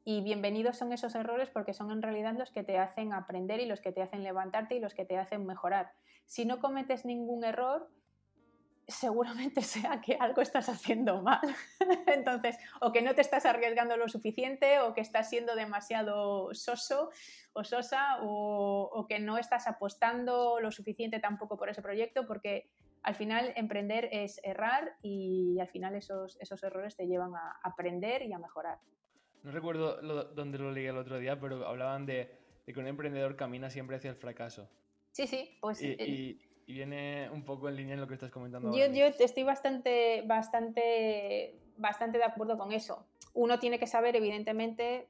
[0.09, 3.65] y bienvenidos son esos errores porque son en realidad los que te hacen aprender y
[3.65, 5.91] los que te hacen levantarte y los que te hacen mejorar.
[6.25, 7.91] Si no cometes ningún error,
[8.87, 11.41] seguramente sea que algo estás haciendo mal.
[12.07, 17.09] Entonces, o que no te estás arriesgando lo suficiente, o que estás siendo demasiado soso
[17.51, 22.69] o sosa, o, que no estás apostando lo suficiente tampoco por ese proyecto, porque
[23.03, 28.21] al final emprender es errar y al final esos, esos errores te llevan a aprender
[28.21, 28.79] y a mejorar.
[29.47, 30.01] No recuerdo
[30.33, 32.31] dónde lo leí el otro día, pero hablaban de,
[32.65, 34.69] que un emprendedor camina siempre hacia el fracaso.
[35.11, 35.81] Sí, sí, pues...
[35.81, 38.77] y y viene un poco en línea en lo que estás comentando.
[38.77, 43.07] Yo, yo estoy bastante, bastante, bastante de acuerdo con eso.
[43.33, 45.07] Uno tiene que saber, evidentemente,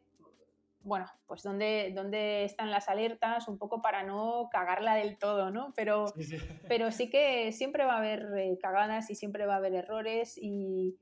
[0.83, 5.73] bueno, pues dónde, dónde están las alertas, un poco para no cagarla del todo, ¿no?
[5.75, 9.57] Pero sí, pero sí que siempre va a haber eh, cagadas y siempre va a
[9.57, 10.95] haber errores y,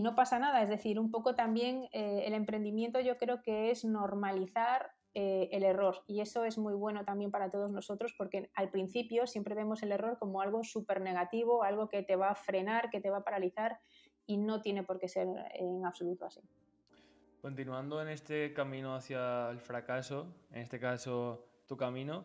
[0.00, 0.62] no pasa nada.
[0.62, 5.62] Es decir, un poco también eh, el emprendimiento yo creo que es normalizar eh, el
[5.62, 9.82] error y eso es muy bueno también para todos nosotros porque al principio siempre vemos
[9.82, 13.18] el error como algo súper negativo, algo que te va a frenar, que te va
[13.18, 13.78] a paralizar
[14.24, 16.40] y no tiene por qué ser en absoluto así.
[17.42, 22.24] Continuando en este camino hacia el fracaso, en este caso tu camino,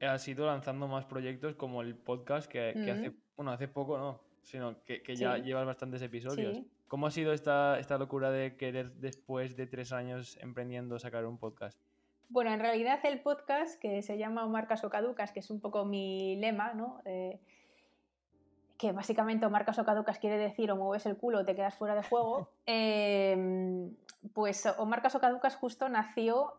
[0.00, 4.84] has ido lanzando más proyectos como el podcast que, hace, bueno, hace poco no, sino
[4.84, 6.62] que, ya llevas bastantes episodios.
[6.88, 11.38] ¿Cómo ha sido esta, esta locura de querer después de tres años emprendiendo sacar un
[11.38, 11.78] podcast?
[12.30, 15.84] Bueno, en realidad el podcast que se llama Marcas o Caducas, que es un poco
[15.84, 17.00] mi lema, ¿no?
[17.04, 17.40] Eh,
[18.78, 21.74] que básicamente o marcas o caducas quiere decir o mueves el culo o te quedas
[21.74, 23.94] fuera de juego, em,
[24.32, 26.54] pues o marcas o caducas justo nació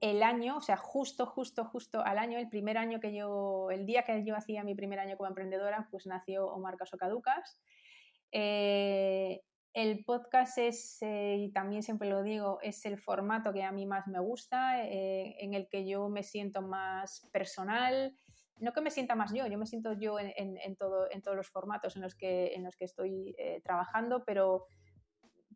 [0.00, 3.84] el año, o sea, justo, justo, justo al año, el primer año que yo, el
[3.84, 7.58] día que yo hacía mi primer año como emprendedora, pues nació o marcas o caducas.
[8.30, 9.42] Eh,
[9.78, 13.86] el podcast es, eh, y también siempre lo digo, es el formato que a mí
[13.86, 18.12] más me gusta, eh, en el que yo me siento más personal,
[18.58, 21.48] no que me sienta más yo, yo me siento yo en, todo, en todos los
[21.48, 24.66] formatos en los que, en los que estoy eh, trabajando, pero,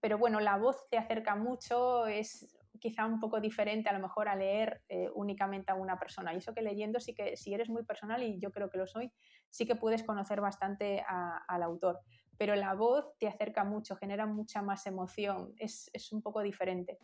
[0.01, 4.29] pero bueno, la voz te acerca mucho, es quizá un poco diferente a lo mejor
[4.29, 4.83] a leer
[5.15, 6.35] únicamente a una persona.
[6.35, 8.87] Y eso que leyendo sí que si eres muy personal, y yo creo que lo
[8.87, 9.13] soy,
[9.51, 11.05] sí que puedes conocer bastante
[11.49, 12.01] al autor.
[12.43, 16.99] Pero la voz te acerca mucho, genera mucha más emoción, es, es un poco diferente.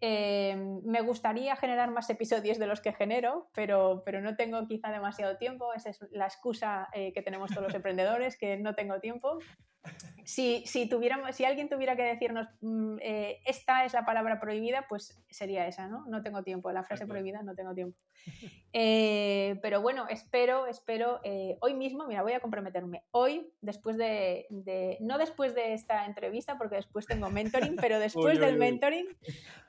[0.00, 4.90] Eh, me gustaría generar más episodios de los que genero, pero, pero no tengo quizá
[4.90, 5.72] demasiado tiempo.
[5.74, 9.38] Esa es la excusa eh, que tenemos todos los emprendedores, que no tengo tiempo
[10.28, 14.84] si, si, tuviéramos, si alguien tuviera que decirnos mm, eh, esta es la palabra prohibida,
[14.86, 16.04] pues sería esa, ¿no?
[16.06, 17.98] No tengo tiempo, la frase prohibida no tengo tiempo.
[18.74, 24.46] Eh, pero bueno, espero, espero, eh, hoy mismo, mira, voy a comprometerme, hoy, después de,
[25.00, 29.06] no después de esta entrevista, porque después tengo mentoring, pero después del mentoring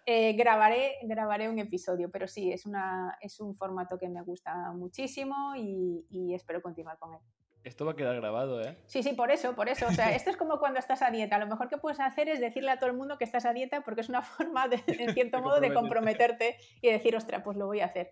[0.05, 5.55] grabaré, grabaré un episodio, pero sí, es, una, es un formato que me gusta muchísimo
[5.55, 7.21] y espero continuar con él.
[7.63, 8.77] Esto va a quedar grabado, ¿eh?
[8.87, 9.87] Sí, sí, por eso, por eso.
[9.87, 11.37] O sea, esto es como cuando estás a dieta.
[11.37, 13.81] Lo mejor que puedes hacer es decirle a todo el mundo que estás a dieta
[13.81, 17.67] porque es una forma, de, en cierto modo, de comprometerte y decir, ostras, pues lo
[17.67, 18.11] voy a hacer.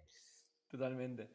[0.68, 1.30] Totalmente.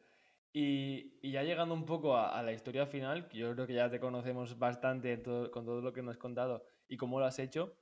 [0.55, 3.99] Y, ya llegando un poco a, la historia final, que yo creo que ya te
[3.99, 7.75] conocemos bastante con todo lo que nos has contado y cómo lo has hecho,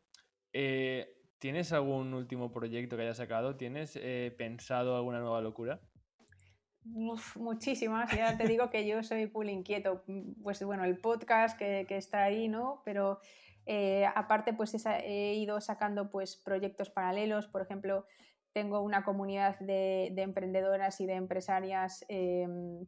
[0.54, 3.58] eh, ¿tienes algún último proyecto que hayas sacado?
[3.58, 5.82] ¿Tienes eh, pensado alguna nueva locura?
[6.84, 10.04] Muchísimas, ya te digo que yo soy full inquieto.
[10.44, 12.82] Pues bueno, el podcast que, está ahí, ¿no?
[12.86, 13.20] Pero
[13.66, 17.48] eh, aparte, pues he ido sacando pues proyectos paralelos.
[17.48, 18.06] Por ejemplo,
[18.54, 22.86] tengo una comunidad de, emprendedoras y de empresarias em,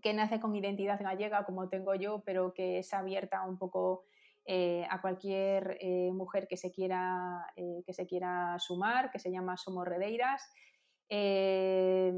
[0.00, 4.04] que nace con identidad gallega, como tengo yo, pero que es abierta un poco
[4.46, 9.56] eh, a cualquier eh, mujer que se, quiera, que se quiera sumar, que se llama
[9.56, 10.50] Somos Redeiras.
[11.10, 12.12] Eh,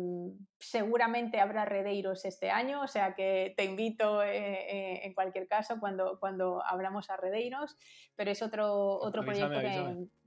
[0.58, 5.78] seguramente habrá redeiros este año, o sea que te invito eh, eh, en cualquier caso
[5.78, 7.76] cuando, cuando hablamos a redeiros,
[8.16, 9.60] pero es otro, otro proyecto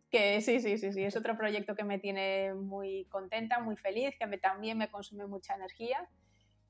[0.09, 4.15] que, sí, sí, sí, sí, es otro proyecto que me tiene muy contenta, muy feliz,
[4.19, 6.07] que también me consume mucha energía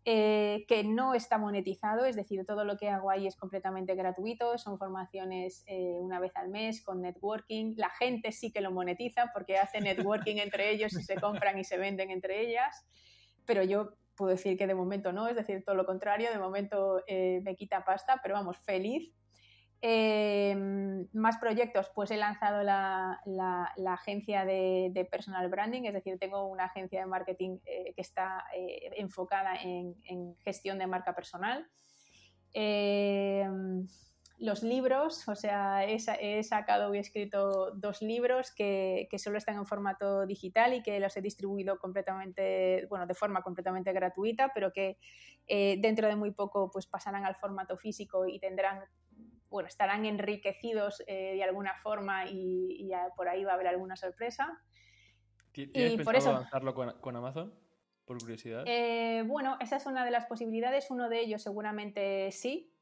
[0.06, 4.58] eh, que no está monetizado, es decir, todo lo que hago ahí es completamente gratuito,
[4.58, 7.76] son formaciones eh, una vez al mes con networking.
[7.78, 11.63] La gente sí que lo monetiza porque hace networking entre ellos y se compran y
[11.63, 12.86] se venden entre ellas,
[13.46, 17.02] pero yo puedo decir que de momento no, es decir, todo lo contrario, de momento
[17.08, 19.13] eh, me quita pasta, pero vamos, feliz
[19.86, 23.19] Em, más proyectos, pues he lanzado la,
[23.86, 28.91] agencia de, personal branding, es decir, tengo una agencia de marketing eh, que está eh,
[28.96, 31.67] enfocada en, gestión de marca personal.
[32.54, 33.86] Em,
[34.38, 40.26] los libros, o sea, he, sacado y escrito dos libros que, solo están en formato
[40.26, 44.98] digital y que los he distribuido completamente, bueno, de forma completamente gratuita, pero que
[45.48, 48.80] eh, dentro de muy poco pues pasarán al formato físico y tendrán
[49.54, 54.60] bueno, estarán enriquecidos eh, de alguna forma y, por ahí va a haber alguna sorpresa.
[55.52, 57.54] ¿Tienes y por eso, lanzarlo con, Amazon?
[58.04, 58.63] Por curiosidad.
[58.66, 60.89] Eh, bueno, esa es una de las posibilidades.
[60.89, 62.74] Uno de ellos seguramente sí.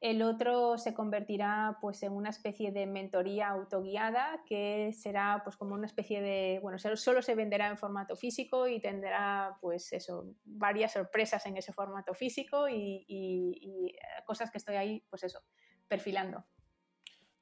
[0.00, 5.74] El otro se convertirá pues, en una especie de mentoría autoguiada que será pues, como
[5.74, 10.92] una especie de, bueno, solo se venderá en formato físico y tendrá pues eso, varias
[10.92, 15.40] sorpresas en ese formato físico y, y cosas que estoy ahí, pues eso,
[15.94, 16.44] perfilando.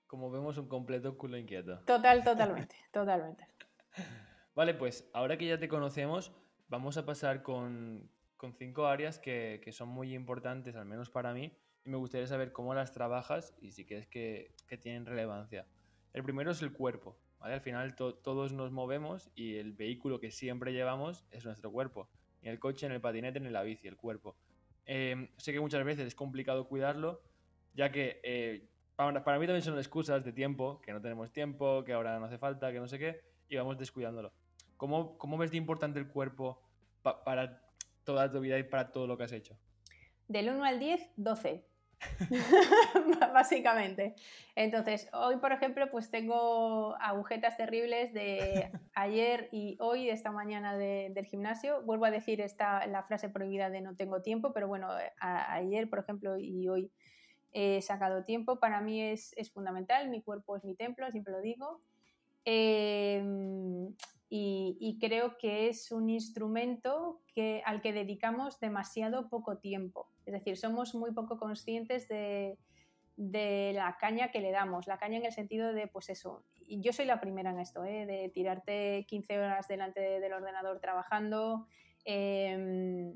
[0.07, 1.79] Como vemos, un completo culo inquieto.
[1.87, 3.47] Total, totalmente, totalmente.
[4.55, 6.33] Vale, pues ahora que ya te conocemos,
[6.69, 8.11] vamos a pasar con,
[8.59, 11.51] cinco áreas que, son muy importantes, al menos para mí,
[11.85, 15.67] y me gustaría saber cómo las trabajas y si crees que, tienen relevancia.
[16.13, 17.17] El primero es el cuerpo.
[17.39, 17.55] ¿vale?
[17.55, 22.11] Al final todos nos movemos y el vehículo que siempre llevamos es nuestro cuerpo.
[22.43, 24.37] En el coche, en el patinete, en la bici, el cuerpo.
[24.85, 27.23] Em, sé que muchas veces es complicado cuidarlo,
[27.75, 31.85] ya que eh, para, para, mí también son excusas de tiempo, que no tenemos tiempo,
[31.85, 34.33] que ahora no hace falta, que no sé qué, y vamos descuidándolo.
[34.77, 36.61] ¿Cómo, cómo ves de importante el cuerpo
[37.03, 37.63] para
[38.05, 39.57] toda tu vida y para todo lo que has hecho?
[40.29, 41.65] Del 1 al 10, 12.
[43.33, 44.15] Básicamente.
[44.57, 50.77] Entonces, hoy, por ejemplo, pues tengo agujetas terribles de ayer y hoy, de esta mañana
[50.77, 51.83] del gimnasio.
[51.83, 54.89] Vuelvo a decir esta, la frase prohibida de no tengo tiempo, pero bueno,
[55.21, 56.91] ayer, por ejemplo, y hoy
[57.53, 58.59] he sacado tiempo.
[58.59, 61.81] Para mí es, es fundamental, mi cuerpo es mi templo, siempre lo digo.
[62.45, 63.23] Eh,
[64.35, 70.09] y, creo que es un instrumento que, al que dedicamos demasiado poco tiempo.
[70.25, 72.57] Es decir, somos muy poco conscientes de,
[73.75, 76.95] la caña que le damos, la caña en el sentido de, pues eso, y yo
[76.95, 78.07] soy la primera en esto, ¿eh?
[78.07, 81.67] de tirarte 15 horas delante del ordenador trabajando,
[82.07, 83.13] em,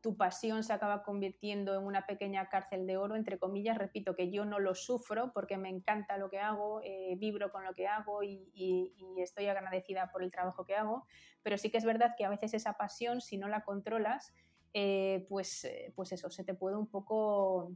[0.00, 3.78] tu pasión se acaba convirtiendo en una pequeña cárcel de oro, entre comillas.
[3.78, 7.64] Repito que yo no lo sufro porque me encanta lo que hago, eh, vibro con
[7.64, 11.06] lo que hago y, estoy agradecida por el trabajo que hago,
[11.42, 14.32] pero sí que es verdad que a veces esa pasión, si no la controlas,
[14.72, 17.72] eh, pues, eh, pues eso, se te puede un poco,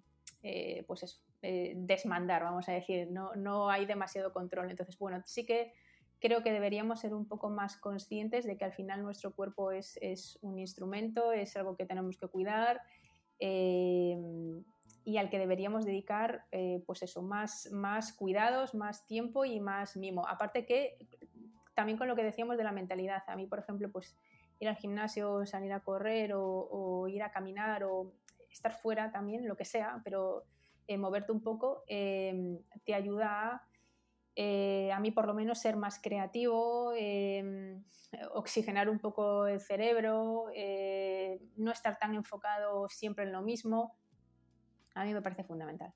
[0.86, 4.70] pues eso, desmandar, vamos a decir, no, no hay demasiado control.
[4.70, 5.72] Entonces, bueno, sí que
[6.20, 9.98] creo que deberíamos ser un poco más conscientes de que al final nuestro cuerpo es,
[10.42, 12.80] un instrumento, es algo que tenemos que cuidar
[13.38, 14.16] eh,
[15.02, 19.96] y al que deberíamos dedicar, eh, pues eso, más, más cuidados, más tiempo y más
[19.96, 20.28] mimo.
[20.28, 20.98] Aparte que
[21.74, 24.14] también con lo que decíamos de la mentalidad, a mí, por ejemplo, pues
[24.58, 28.12] ir al gimnasio, salir a correr o, ir a caminar o
[28.50, 30.44] estar fuera también, lo que sea, pero
[30.86, 33.69] eh, moverte un poco te ayuda a
[34.36, 37.82] eh, a mí por lo menos ser más creativo, em,
[38.32, 43.96] oxigenar un poco el cerebro, eh, no estar tan enfocado siempre en lo mismo,
[44.94, 45.92] a mí me parece fundamental.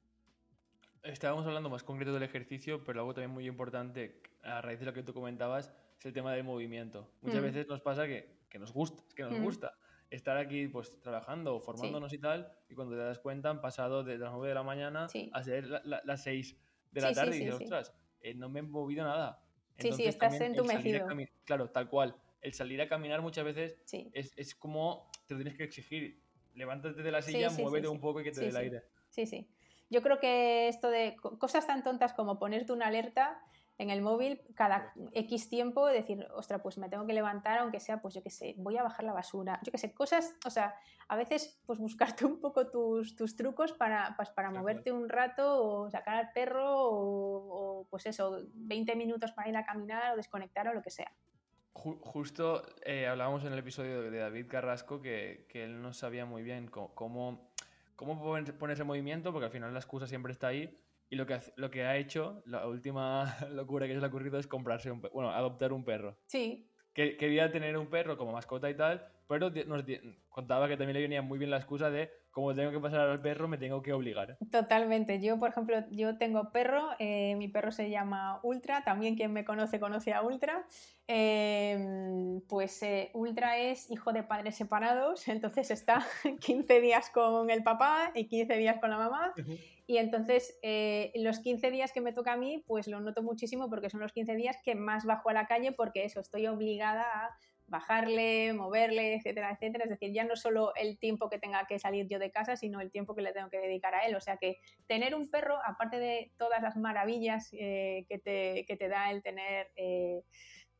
[1.03, 4.95] Estábamos hablando más concreto del ejercicio, pero algo también muy importante, a raíz de lo
[4.95, 7.11] que tú comentabas, es el tema del movimiento.
[7.20, 7.45] Muchas mm.
[7.45, 9.43] veces nos pasa que, nos gusta, que nos mm.
[9.43, 9.76] gusta
[10.11, 14.16] estar aquí pues trabajando, formándonos y tal, y cuando te das cuenta han pasado de
[14.16, 16.57] las 9 de la mañana a ser las 6
[16.93, 17.93] de la tarde y dices, ostras,
[18.25, 19.41] eh, no me he movido nada.
[19.79, 21.07] sí, sí, estás entumecido.
[21.45, 22.16] Claro, tal cual.
[22.41, 23.79] El salir a caminar muchas veces
[24.12, 26.20] es, como te tienes que exigir.
[26.55, 28.83] Levántate de la silla, muévete un poco y que te dé el aire.
[29.11, 29.49] Sí, sí.
[29.91, 33.41] Yo creo que esto de cosas tan tontas como ponerte una alerta
[33.79, 38.01] en el móvil cada X tiempo, decir, ostra, pues me tengo que levantar, aunque sea,
[38.01, 40.77] pues yo qué sé, voy a bajar la basura, yo qué sé, cosas, o sea,
[41.09, 45.91] a veces pues buscarte un poco tus, trucos para, pues, para moverte un rato o
[45.91, 50.75] sacar al perro o, pues eso, 20 minutos para ir a caminar o desconectar o
[50.75, 51.12] lo que sea.
[51.72, 56.45] Justo eh, hablábamos en el episodio de David Carrasco que, que él no sabía muy
[56.45, 57.51] bien cómo,
[57.97, 58.22] cómo
[58.59, 60.72] ponerse en movimiento, porque al final la excusa siempre está ahí,
[61.11, 64.38] y lo que, lo que ha hecho, la última locura que se le ha ocurrido
[64.38, 66.18] es comprarse un bueno, adoptar un perro.
[66.26, 66.70] Sí.
[66.92, 69.85] Que, quería tener un perro como mascota y tal, pero nos
[70.29, 73.22] contaba que también le venía muy bien la excusa de como tengo que pasar al
[73.22, 74.37] perro, me tengo que obligar.
[74.51, 75.20] Totalmente.
[75.20, 79.45] Yo, por ejemplo, yo tengo perro, eh, mi perro se llama Ultra, también quien me
[79.45, 80.66] conoce conoce a Ultra.
[81.07, 86.05] Em, pues eh, Ultra es hijo de padres separados, entonces está
[86.41, 89.33] 15 días con el papá y 15 días con la mamá.
[89.87, 93.70] Y entonces eh, los 15 días que me toca a mí, pues lo noto muchísimo
[93.70, 97.05] porque son los 15 días que más bajo a la calle porque eso, estoy obligada
[97.05, 97.39] a
[97.75, 99.85] bajarle, moverle, etcétera, etcétera.
[99.85, 102.81] Es decir, ya no solo el tiempo que tenga que salir yo de casa, sino
[102.81, 104.14] el tiempo que le tengo que dedicar a él.
[104.14, 108.77] O sea que tener un perro, aparte de todas las maravillas eh, que, te, que,
[108.77, 110.22] te, da el tener eh,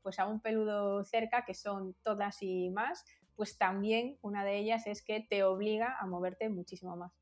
[0.03, 4.87] pues a un peludo cerca, que son todas y más, pues también una de ellas
[4.87, 7.13] es que te obliga a moverte muchísimo más.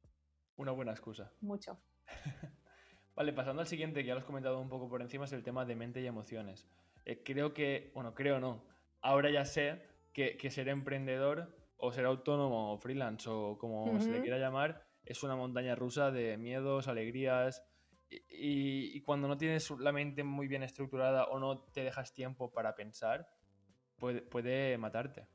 [0.56, 1.32] Una buena excusa.
[1.40, 1.80] Mucho.
[3.16, 5.42] vale, pasando al siguiente, que ya lo has comentado un poco por encima, es el
[5.42, 6.68] tema de mente y emociones.
[7.06, 8.62] Eh, creo que, bueno, creo no,
[9.02, 9.82] ahora ya sé
[10.12, 15.22] que, ser emprendedor o ser autónomo o freelance o como se le quiera llamar, es
[15.22, 17.64] una montaña rusa de miedos, alegrías.
[18.08, 22.74] Y, cuando no tienes la mente muy bien estructurada o no te dejas tiempo para
[22.74, 23.28] pensar,
[23.96, 25.26] puede, matarte.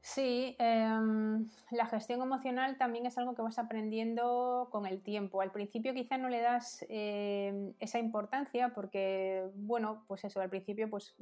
[0.00, 5.40] Sí, em, la gestión emocional también es algo que vas aprendiendo con el tiempo.
[5.40, 10.90] Al principio quizá no le das em, esa importancia porque, bueno, pues eso, al principio
[10.90, 11.16] pues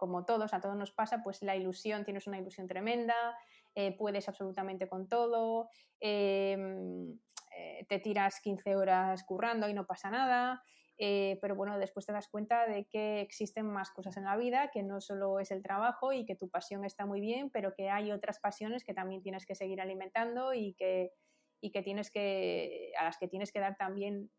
[0.00, 3.36] como todos, a todos nos pasa, pues la ilusión, tienes una ilusión tremenda,
[3.74, 5.68] eh, puedes absolutamente con todo,
[6.00, 7.18] em,
[7.54, 10.62] eh, te tiras 15 horas currando y no pasa nada.
[11.02, 14.70] Eh, pero bueno, después te das cuenta de que existen más cosas en la vida,
[14.70, 17.90] que no solo es el trabajo y que tu pasión está muy bien, pero que
[17.90, 21.12] hay otras pasiones que también tienes que seguir alimentando y que,
[21.60, 24.30] y que tienes que, a las que tienes que dar también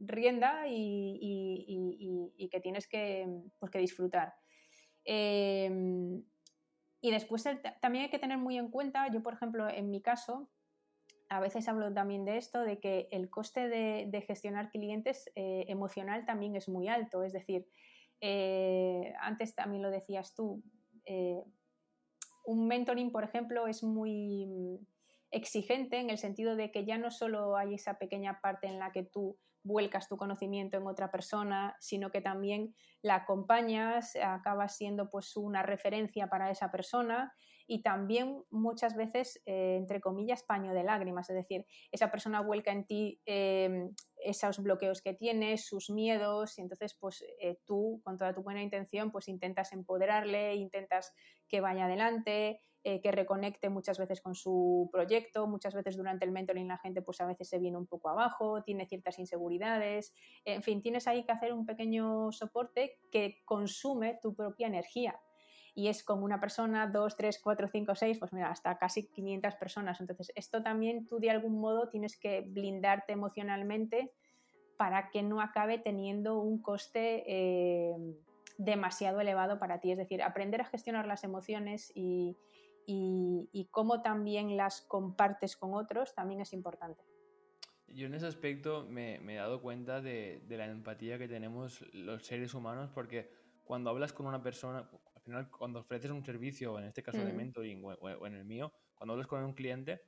[0.00, 3.26] rienda y, que tienes que,
[3.58, 4.32] pues, que disfrutar.
[5.12, 6.22] Em,
[7.00, 7.42] y después
[7.80, 10.48] también hay que tener muy en cuenta, yo por ejemplo, en mi caso,
[11.28, 16.26] a veces hablo también de esto, de que el coste de, gestionar clientes eh, emocional
[16.26, 17.24] también es muy alto.
[17.24, 17.66] Es decir,
[18.20, 20.62] eh, antes también lo decías tú,
[21.06, 21.42] eh,
[22.44, 24.76] un mentoring, por ejemplo, es muy mm,
[25.32, 28.92] exigente en el sentido de que ya no solo hay esa pequeña parte en la
[28.92, 35.10] que tú vuelcas tu conocimiento en otra persona, sino que también la acompañas, acabas siendo
[35.10, 37.32] pues una referencia para esa persona
[37.66, 42.72] y también muchas veces, eh, entre comillas, paño de lágrimas, es decir, esa persona vuelca
[42.72, 48.18] en ti em, esos bloqueos que tienes, sus miedos, y entonces pues eh, tú, con
[48.18, 51.12] toda tu buena intención, pues intentas empoderarle, intentas
[51.48, 56.32] que vaya adelante, eh, que reconecte muchas veces con su proyecto, muchas veces durante el
[56.32, 60.14] mentoring la gente pues a veces se viene un poco abajo, tiene ciertas inseguridades,
[60.44, 65.20] en fin, tienes ahí que hacer un pequeño soporte que consume tu propia energía
[65.74, 69.54] y es como una persona, dos, tres, cuatro, cinco, seis, pues mira, hasta casi 500
[69.54, 70.00] personas.
[70.00, 74.12] Entonces, esto también tú de algún modo tienes que blindarte emocionalmente
[74.76, 77.94] para que no acabe teniendo un coste eh,
[78.58, 79.92] demasiado elevado para ti.
[79.92, 82.36] Es decir, aprender a gestionar las emociones y,
[82.86, 87.02] y, cómo también las compartes con otros también es importante.
[87.86, 92.24] Yo en ese aspecto me, he dado cuenta de, de, la empatía que tenemos los
[92.24, 93.30] seres humanos porque
[93.64, 97.32] cuando hablas con una persona, al final, cuando ofreces un servicio, en este caso de
[97.32, 97.36] mm.
[97.36, 100.02] mentoring o, en el mío, cuando hablas con un cliente,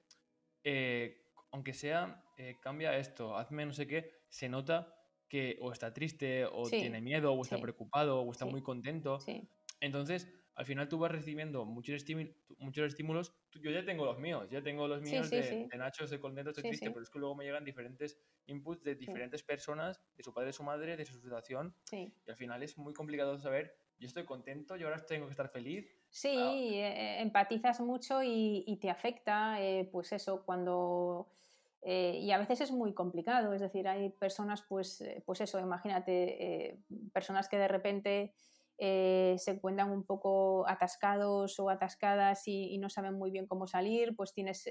[0.65, 4.95] eh, aunque sea, eh, cambia esto, hazme no sé qué, se nota
[5.29, 9.19] que o está triste, o tiene miedo, o está preocupado, o está muy contento.
[9.81, 13.35] Entonces, al final tú vas recibiendo muchos, estímulos, muchos estímulos.
[13.55, 16.65] Yo ya tengo los míos, ya tengo los míos de, de, Nacho, estoy contento, estoy
[16.65, 20.49] triste, pero es que luego me llegan diferentes inputs de diferentes personas, de su padre,
[20.49, 21.75] de su madre, de su situación.
[21.91, 25.49] Y al final es muy complicado saber yo estoy contento y ahora tengo que estar
[25.49, 25.87] feliz.
[26.11, 26.53] Sí, ah.
[26.55, 31.29] eh, empatizas mucho y, te afecta, eh, pues eso, cuando...
[31.85, 36.79] Eh, y a veces es muy complicado, es decir, hay personas, pues, pues eso, imagínate,
[37.13, 38.35] personas que de repente
[38.79, 44.35] se encuentran un poco atascados o atascadas y, no saben muy bien cómo salir, pues
[44.35, 44.65] tienes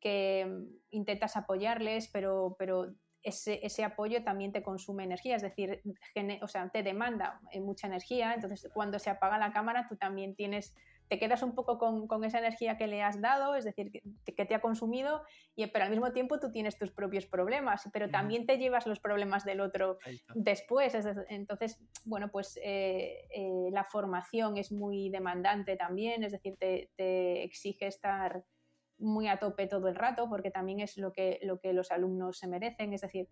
[0.00, 5.82] que mm, intentas apoyarles, pero, pero ese, apoyo también te consume energía, es decir,
[6.42, 10.34] o sea, te demanda eh, mucha energía, entonces cuando se apaga la cámara tú también
[10.34, 10.74] tienes,
[11.14, 13.90] te quedas un poco con, esa energía que le has dado, es decir,
[14.24, 15.22] que, te ha consumido,
[15.54, 19.00] y, pero al mismo tiempo tú tienes tus propios problemas, pero también te llevas los
[19.00, 19.98] problemas del otro
[20.34, 20.94] después,
[21.28, 27.86] entonces, bueno, pues eh, eh, la formación es muy demandante también, es decir, te exige
[27.86, 28.44] estar
[28.98, 32.38] muy a tope todo el rato, porque también es lo que, lo que los alumnos
[32.38, 32.92] se merecen.
[32.92, 33.28] Es decir,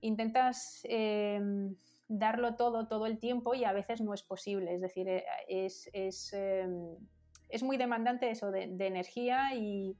[0.00, 1.76] intentas em,
[2.08, 4.74] darlo todo todo el tiempo y a veces no es posible.
[4.74, 6.96] Es decir, eh, es, es, em,
[7.54, 9.96] es muy demandante eso de, energía y,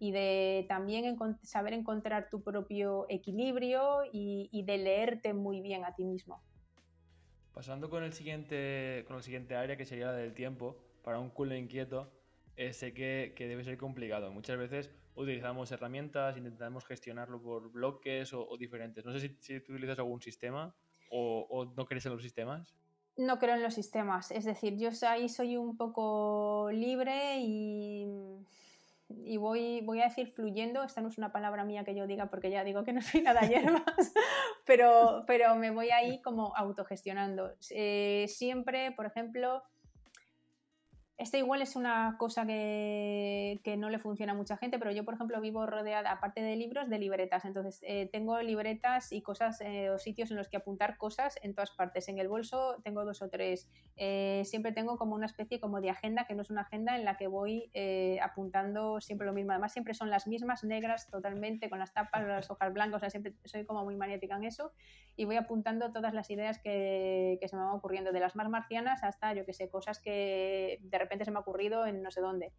[0.00, 5.94] y, de también saber encontrar tu propio equilibrio y, y, de leerte muy bien a
[5.94, 6.42] ti mismo.
[7.54, 11.30] Pasando con el siguiente, con el siguiente área que sería la del tiempo, para un
[11.30, 12.10] culo inquieto,
[12.56, 14.32] eh, sé que, que, debe ser complicado.
[14.32, 19.04] Muchas veces utilizamos herramientas, intentamos gestionarlo por bloques o, diferentes.
[19.04, 20.74] No sé si, si, tú utilizas algún sistema
[21.08, 22.74] o, o, no crees en los sistemas.
[23.16, 24.30] No creo en los sistemas.
[24.30, 28.06] Es decir, yo ahí soy un poco libre y,
[29.08, 30.82] y voy, voy a decir fluyendo.
[30.82, 33.22] Esta no es una palabra mía que yo diga porque ya digo que no soy
[33.22, 34.12] nada hierbas,
[34.64, 37.54] pero, pero me voy ahí como autogestionando.
[37.70, 39.62] Eh, siempre, por ejemplo,
[41.26, 45.14] este igual es una cosa que, no le funciona a mucha gente, pero yo, por
[45.14, 47.44] ejemplo, vivo rodeada, aparte de libros, de libretas.
[47.44, 51.52] Entonces, eh, tengo libretas y cosas eh, o sitios en los que apuntar cosas en
[51.52, 52.08] todas partes.
[52.08, 53.68] En el bolso tengo dos o tres.
[53.96, 57.04] Eh, siempre tengo como una especie como de agenda, que no es una agenda en
[57.04, 57.72] la que voy
[58.22, 59.50] apuntando siempre lo mismo.
[59.50, 62.98] Además, siempre son las mismas, negras totalmente, con las tapas, las hojas blancas.
[62.98, 64.72] O sea, siempre soy como muy maniática en eso.
[65.16, 68.48] Y voy apuntando todas las ideas que, que se me van ocurriendo, de las más
[68.48, 72.10] marcianas hasta, yo que sé, cosas que de repente se me ha ocurrido en no
[72.10, 72.52] sé dónde.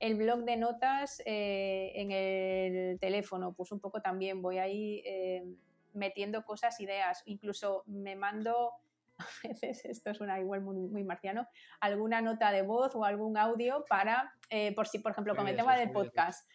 [0.00, 5.44] El blog de notas eh, en el teléfono, pues un poco también voy ahí eh,
[5.92, 8.72] metiendo cosas, ideas, incluso me mando
[9.18, 11.46] a veces esto es una igual muy, marciano,
[11.80, 15.56] alguna nota de voz o algún audio para, eh, por si, por ejemplo, con el
[15.56, 16.48] tema del podcast,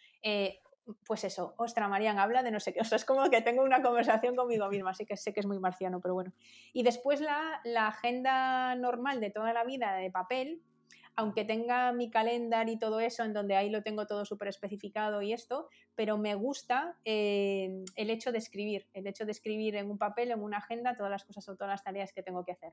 [1.06, 2.80] pues eso, ostra, Marian, habla de no sé qué.
[2.80, 5.46] O sea, es como que tengo una conversación conmigo misma, así que sé que es
[5.46, 6.32] muy marciano, pero bueno.
[6.72, 10.62] Y después la, la agenda normal de toda la vida de papel,
[11.16, 15.22] aunque tenga mi calendario y todo eso, en donde ahí lo tengo todo súper especificado
[15.22, 19.90] y esto, pero me gusta eh, el hecho de escribir, el hecho de escribir en
[19.90, 22.52] un papel, en una agenda, todas las cosas o todas las tareas que tengo que
[22.52, 22.72] hacer.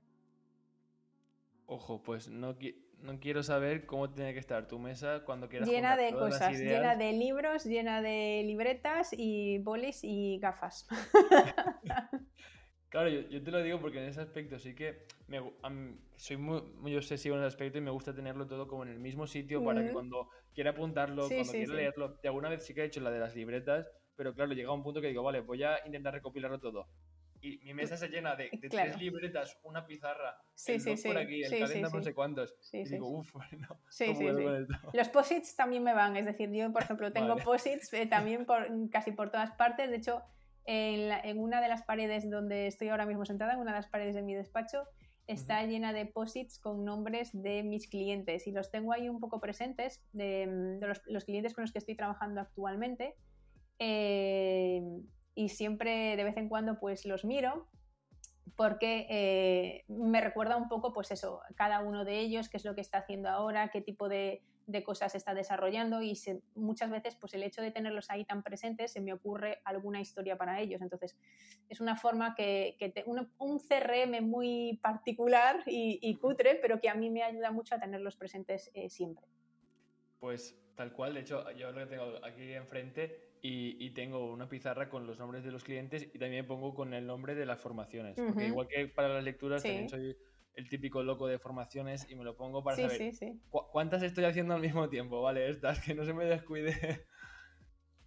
[1.66, 2.56] Ojo, pues no,
[3.02, 5.68] no quiero saber cómo tiene que estar tu mesa cuando quieras.
[5.68, 10.88] Llena de cosas, llena de libros, llena de libretas y bolis y gafas.
[12.90, 15.42] Claro, yo, te lo digo porque en ese aspecto sí que me,
[16.16, 19.00] soy muy, muy, obsesivo en ese aspecto y me gusta tenerlo todo como en el
[19.00, 22.82] mismo sitio para que cuando quiera apuntarlo, cuando quiera leerlo, de alguna vez sí que
[22.82, 25.64] he hecho la de las libretas, pero claro, llega un punto que digo, vale, voy
[25.64, 26.88] a intentar recopilarlo todo.
[27.42, 31.90] Y mi mesa se llena de, tres libretas, una pizarra, el por aquí, el calendario
[31.90, 32.56] no sé cuántos.
[32.74, 34.26] y digo, uff, bueno, sí, sí,
[34.94, 38.68] Los posits también me van, es decir, yo, por ejemplo, tengo posits eh, también por,
[38.90, 39.90] casi por todas partes.
[39.90, 40.24] De hecho,
[40.68, 44.16] en, una de las paredes donde estoy ahora mismo sentada, en una de las paredes
[44.16, 44.84] de mi despacho,
[45.26, 49.40] está llena de posits con nombres de mis clientes y los tengo ahí un poco
[49.40, 53.16] presentes, de, los, clientes con los que estoy trabajando actualmente.
[53.80, 54.82] Eh,
[55.36, 57.68] y siempre de vez en cuando pues los miro
[58.56, 62.74] porque eh, me recuerda un poco pues eso, cada uno de ellos, qué es lo
[62.74, 66.14] que está haciendo ahora, qué tipo de, de cosas está desarrollando y
[66.56, 70.38] muchas veces pues el hecho de tenerlos ahí tan presentes se me ocurre alguna historia
[70.38, 70.82] para ellos.
[70.82, 71.18] Entonces
[71.70, 77.10] es una forma que, que un, CRM muy particular y, cutre, pero que a mí
[77.10, 79.26] me ayuda mucho a tenerlos presentes eh, siempre.
[80.20, 85.08] Pues tal cual, de hecho yo lo tengo aquí enfrente y, tengo una pizarra con
[85.08, 88.18] los nombres de los clientes y también pongo con el nombre de las formaciones.
[88.18, 90.18] Porque igual que para las lecturas también soy
[90.58, 93.14] el típico loco de formaciones y me lo pongo para saber
[93.72, 95.50] cuántas estoy haciendo al mismo tiempo, ¿vale?
[95.50, 96.72] Estas, que no se me descuide.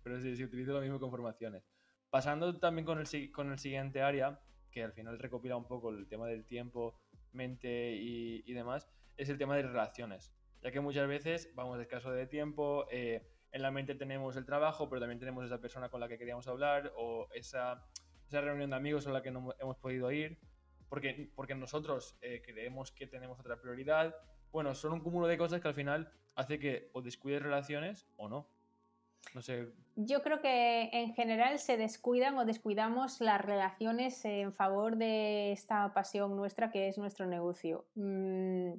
[0.03, 1.63] Pero sí, sí, utilizo lo mismo con formaciones.
[2.11, 4.41] Pasando también con el, con el siguiente área,
[4.73, 9.39] que al final recopila un poco el tema del tiempo, mente y, demás, es el
[9.39, 10.33] tema de relaciones.
[10.61, 13.23] Ya que muchas veces vamos escaso de tiempo, eh,
[13.53, 16.49] en la mente tenemos el trabajo, pero también tenemos esa persona con la que queríamos
[16.49, 17.87] hablar o esa,
[18.27, 20.41] esa reunión de amigos a la que no hemos podido ir
[20.91, 24.15] porque, porque nosotros eh, creemos que tenemos otra prioridad.
[24.53, 28.29] Bueno, son un cúmulo de cosas que al final hace que o descuides relaciones o
[28.29, 28.49] no.
[29.35, 29.69] No sé.
[29.97, 35.95] Yo creo que en general se descuidan o descuidamos las relaciones en favor de esta
[35.95, 37.87] pasión nuestra que es nuestro negocio.
[37.95, 38.73] Mm,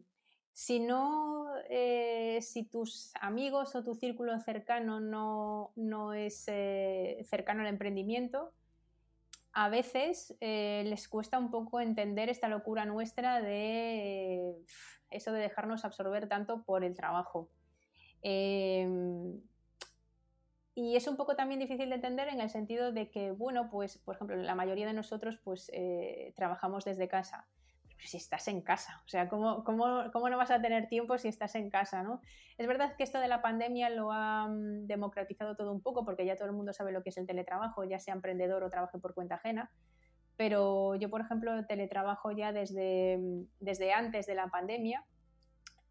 [0.52, 7.62] si no, eh, si tus amigos o tu círculo cercano no, no es eh, cercano
[7.62, 8.52] al emprendimiento,
[9.54, 14.56] a veces eh, les cuesta un poco entender esta locura nuestra de
[15.10, 17.50] eso de dejarnos absorber tanto por el trabajo.
[18.22, 19.42] Em,
[20.74, 23.98] y es un poco también difícil de entender en el sentido de que, bueno, pues,
[23.98, 27.48] por ejemplo, la mayoría de nosotros pues eh, trabajamos desde casa
[28.08, 31.28] si estás en casa, o sea, ¿cómo, cómo, cómo no vas a tener tiempo si
[31.28, 32.04] estás en casa?
[32.04, 32.22] ¿no?
[32.58, 36.26] Es verdad que esto de la pandemia lo ha mm, democratizado todo un poco porque
[36.26, 38.98] ya todo el mundo sabe lo que es el teletrabajo, ya sea emprendedor o trabaje
[38.98, 39.72] por cuenta ajena,
[40.38, 45.06] pero yo, por ejemplo, teletrabajo ya desde, mm, desde antes de la pandemia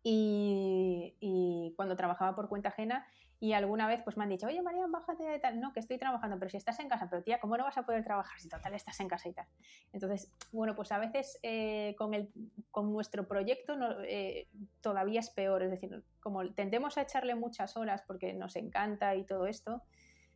[0.03, 3.07] y, y cuando trabajaba por cuenta ajena
[3.43, 5.97] y alguna vez pues me han dicho, oye María, bájate de tal, no, que estoy
[5.97, 8.51] trabajando, pero si estás en casa, pero tía, ¿cómo no vas a poder trabajar si
[8.51, 9.47] total estás en casa y tal?
[9.95, 12.31] Entonces, bueno, pues a veces eh, con, el,
[12.71, 13.75] con nuestro proyecto
[14.05, 14.49] eh,
[14.83, 19.25] todavía es peor, es decir, como tendemos a echarle muchas horas porque nos encanta y
[19.25, 19.83] todo esto,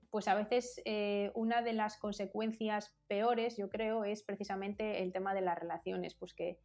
[0.08, 5.34] pues a veces eh, una de las consecuencias peores, yo creo, es precisamente el tema
[5.34, 6.58] de las relaciones, pues que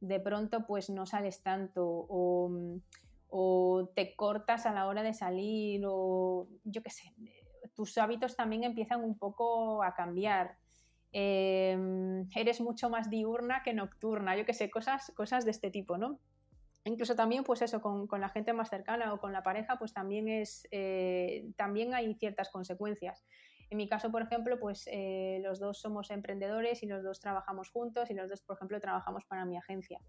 [0.00, 2.50] de pronto pues no sales tanto o
[3.28, 7.12] o te cortas a la hora de salir o yo qué sé,
[7.74, 10.56] tus hábitos también empiezan un poco a cambiar.
[11.12, 15.96] Em, eres mucho más diurna que nocturna, yo qué sé, cosas, cosas de este tipo,
[15.96, 16.18] ¿no?
[16.84, 20.28] Incluso también, pues eso, con, la gente más cercana o con la pareja, pues también
[20.28, 23.24] es, eh, también hay ciertas consecuencias.
[23.70, 27.70] En mi caso, por ejemplo, pues eh, los dos somos emprendedores y los dos trabajamos
[27.70, 30.00] juntos y los dos, por ejemplo, trabajamos para mi agencia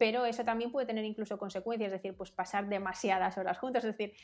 [0.00, 3.98] pero eso también puede tener incluso consecuencias, es decir, pues pasar demasiadas horas juntos, es
[3.98, 4.14] decir,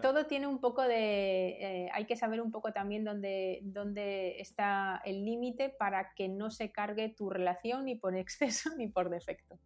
[0.00, 5.02] todo tiene un poco de, eh, hay que saber un poco también dónde, dónde está
[5.04, 9.58] el límite para que no se cargue tu relación ni por exceso ni por defecto.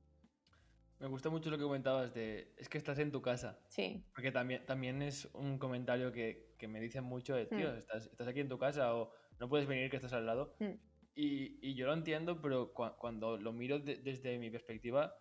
[0.99, 3.61] Me gusta mucho lo que comentabas de, es que estás en tu casa.
[3.69, 4.05] Sí.
[4.13, 7.77] Porque también, también es un comentario que, que me dicen mucho de, tío, mm.
[7.77, 10.57] estás, estás, aquí en tu casa o no puedes venir que estás al lado.
[10.59, 10.73] Mm.
[11.15, 15.15] Y, yo lo entiendo, pero cuando lo miro desde mi perspectiva,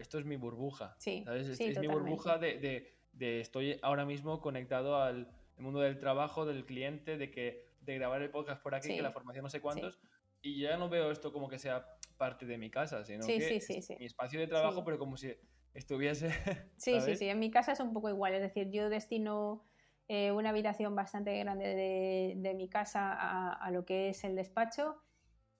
[0.00, 0.96] esto es mi burbuja.
[0.98, 6.64] Sí, Es, mi burbuja de, de, estoy ahora mismo conectado al mundo del trabajo, del
[6.64, 10.00] cliente, de que de grabar el podcast por aquí, que la formación no sé cuántos.
[10.42, 11.86] Y ya no veo esto como que sea
[12.16, 15.34] parte de mi casa, sino que es mi espacio de trabajo, pero como si
[15.74, 16.30] estuviese.
[16.76, 17.28] Sí, sí, sí.
[17.28, 18.34] En mi casa es un poco igual.
[18.34, 19.64] Es decir, yo destino
[20.08, 23.12] eh, una habitación bastante grande de, mi casa
[23.52, 24.96] a, lo que es el despacho.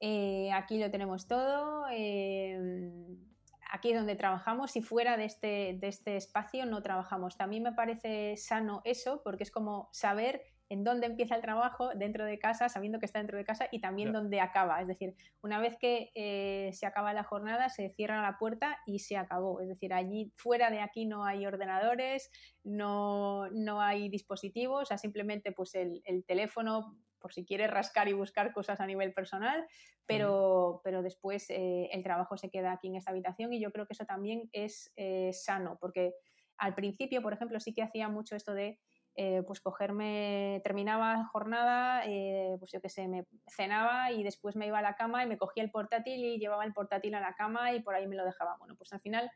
[0.01, 1.87] Eh, aquí lo tenemos todo.
[1.91, 3.30] Em,
[3.71, 7.37] aquí es donde trabajamos y fuera de este, de este espacio no trabajamos.
[7.37, 12.25] También me parece sano eso porque es como saber en dónde empieza el trabajo dentro
[12.25, 14.81] de casa, sabiendo que está dentro de casa y también dónde acaba.
[14.81, 19.01] Es decir, una vez que eh, se acaba la jornada, se cierra la puerta y
[19.01, 19.61] se acabó.
[19.61, 22.31] Es decir, allí fuera de aquí no hay ordenadores,
[22.63, 23.49] no,
[23.81, 28.81] hay dispositivos, o sea, simplemente pues el, teléfono por si quieres rascar y buscar cosas
[28.81, 29.67] a nivel personal,
[30.07, 33.87] pero, pero después eh, el trabajo se queda aquí en esta habitación y yo creo
[33.87, 36.15] que eso también es eh, sano, porque
[36.57, 38.79] al principio, por ejemplo, sí que hacía mucho esto de
[39.17, 44.67] eh, pues cogerme, terminaba jornada, eh, pues yo qué sé, me cenaba y después me
[44.67, 47.35] iba a la cama y me cogía el portátil y llevaba el portátil a la
[47.35, 48.57] cama y por ahí me lo dejaba.
[48.59, 49.31] Bueno, pues al final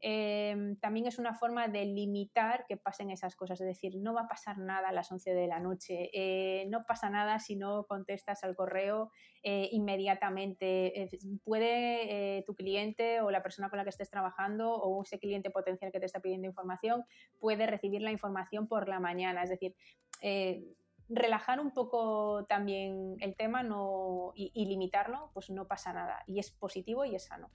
[0.00, 4.22] Em, también es una forma de limitar que pasen esas cosas, es decir, no va
[4.22, 7.84] a pasar nada a las 11 de la noche, eh, no pasa nada si no
[7.84, 9.10] contestas al correo
[9.42, 11.08] eh, inmediatamente, eh,
[11.42, 15.90] puede tu cliente o la persona con la que estés trabajando o ese cliente potencial
[15.90, 17.04] que te está pidiendo información,
[17.40, 19.74] puede recibir la información por la mañana, es decir,
[21.08, 23.64] relajar un poco también el tema
[24.34, 26.22] y limitarlo, pues no pasa nada.
[26.26, 27.50] Y es positivo y es sano.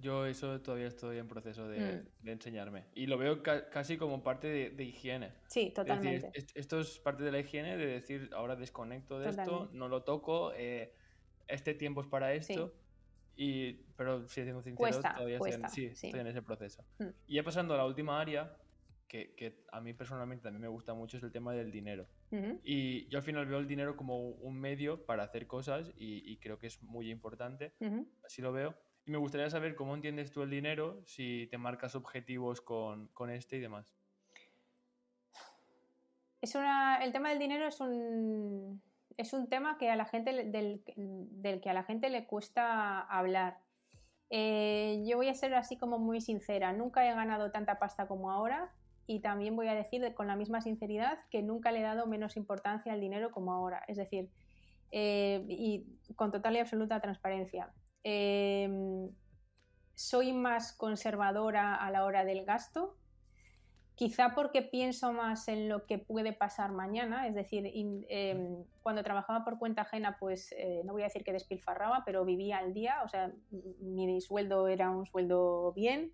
[0.00, 2.28] Yo eso todavía estoy en proceso de, mm.
[2.28, 2.84] enseñarme.
[2.94, 5.32] Y lo veo casi como parte de, higiene.
[5.46, 6.30] Sí, totalmente.
[6.54, 10.52] esto es parte de la higiene, de decir, ahora desconecto de esto, no lo toco,
[10.54, 10.92] eh,
[11.46, 12.74] este tiempo es para esto.
[13.36, 16.84] Y, pero si siendo sincero, todavía estoy, en, ese proceso.
[16.98, 17.08] Mm.
[17.26, 18.56] Y ya pasando a la última área,
[19.08, 22.06] que, que, a mí personalmente también me gusta mucho, es el tema del dinero.
[22.64, 26.58] Y yo al final veo el dinero como un medio para hacer cosas y, creo
[26.58, 27.74] que es muy importante.
[28.24, 28.74] Así lo veo.
[29.06, 33.56] Y me gustaría saber cómo entiendes tú el dinero, si te marcas objetivos con, este
[33.56, 33.94] y demás.
[36.40, 38.82] Es una, el tema del dinero es un,
[39.16, 43.58] es un tema que a la gente, del, que a la gente le cuesta hablar.
[44.30, 48.30] Eh, yo voy a ser así como muy sincera, nunca he ganado tanta pasta como
[48.30, 48.72] ahora
[49.06, 52.38] y también voy a decir con la misma sinceridad que nunca le he dado menos
[52.38, 53.84] importancia al dinero como ahora.
[53.86, 54.30] Es decir,
[54.92, 55.84] eh, y
[56.16, 57.70] con total y absoluta transparencia.
[58.04, 59.10] Em,
[59.94, 62.98] soy más conservadora a la hora del gasto,
[63.94, 67.64] quizá porque pienso más en lo que puede pasar mañana, es decir,
[68.08, 72.24] em, cuando trabajaba por cuenta ajena, pues eh, no voy a decir que despilfarraba, pero
[72.24, 73.32] vivía al día, o sea,
[73.80, 76.12] mi sueldo era un sueldo bien,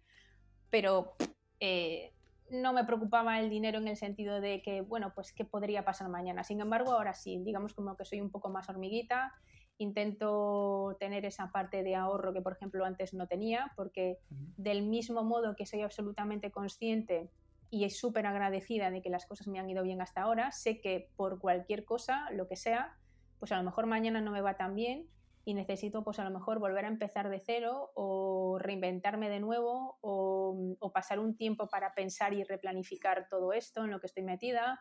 [0.70, 1.16] pero
[1.58, 2.12] eh,
[2.50, 6.08] no me preocupaba el dinero en el sentido de que, bueno, pues qué podría pasar
[6.08, 6.44] mañana.
[6.44, 9.32] Sin embargo, ahora sí, digamos como que soy un poco más hormiguita
[9.80, 14.18] intento tener esa parte de ahorro que, por ejemplo, antes no tenía, porque
[14.56, 17.30] del mismo modo que soy absolutamente consciente
[17.70, 20.80] y es súper agradecida de que las cosas me han ido bien hasta ahora, sé
[20.80, 22.96] que por cualquier cosa, lo que sea,
[23.38, 25.08] pues a lo mejor mañana no me va tan bien
[25.46, 29.98] y necesito pues a lo mejor volver a empezar de cero o reinventarme de nuevo
[30.02, 34.24] o, o pasar un tiempo para pensar y replanificar todo esto en lo que estoy
[34.24, 34.78] metida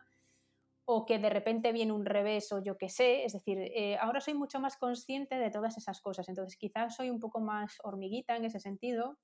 [0.92, 3.24] o que de repente viene un revés o yo qué sé.
[3.24, 6.28] Es decir, eh, ahora soy mucho más consciente de todas esas cosas.
[6.28, 9.16] Entonces, quizás soy un poco más hormiguita en ese sentido.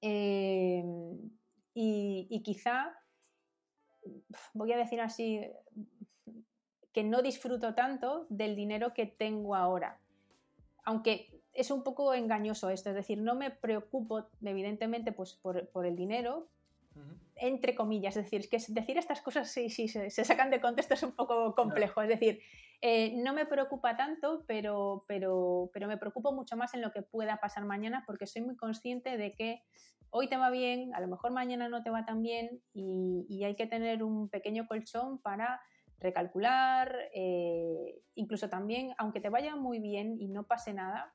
[0.00, 0.82] Eh,
[1.74, 2.94] y, quizá,
[4.54, 5.42] voy a decir así,
[6.92, 10.00] que no disfruto tanto del dinero que tengo ahora.
[10.84, 15.94] Aunque es un poco engañoso esto, es decir, no me preocupo evidentemente pues, por el
[15.94, 16.48] dinero,
[17.36, 21.12] entre comillas, es decir, que decir estas cosas si, se, sacan de contexto es un
[21.12, 22.40] poco complejo, es decir,
[22.82, 27.02] eh, no me preocupa tanto, pero, pero, pero me preocupo mucho más en lo que
[27.02, 29.62] pueda pasar mañana porque soy muy consciente de que
[30.10, 33.56] hoy te va bien, a lo mejor mañana no te va tan bien y, hay
[33.56, 35.60] que tener un pequeño colchón para
[35.98, 41.14] recalcular, eh, incluso también, aunque te vaya muy bien y no pase nada,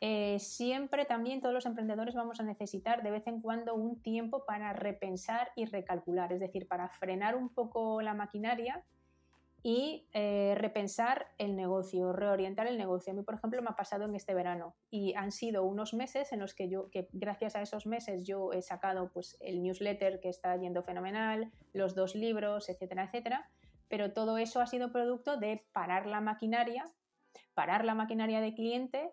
[0.00, 4.44] eh, siempre también todos los emprendedores vamos a necesitar de vez en cuando un tiempo
[4.44, 8.84] para repensar y recalcular, es decir, para frenar un poco la maquinaria
[9.62, 13.12] y eh, repensar el negocio, reorientar el negocio.
[13.12, 16.32] A mí, por ejemplo, me ha pasado en este verano y han sido unos meses
[16.32, 20.20] en los que yo, que gracias a esos meses yo he sacado pues, el newsletter
[20.20, 23.50] que está yendo fenomenal, los dos libros, etcétera, etcétera,
[23.88, 26.84] pero todo eso ha sido producto de parar la maquinaria
[27.54, 29.10] parar la maquinaria de cliente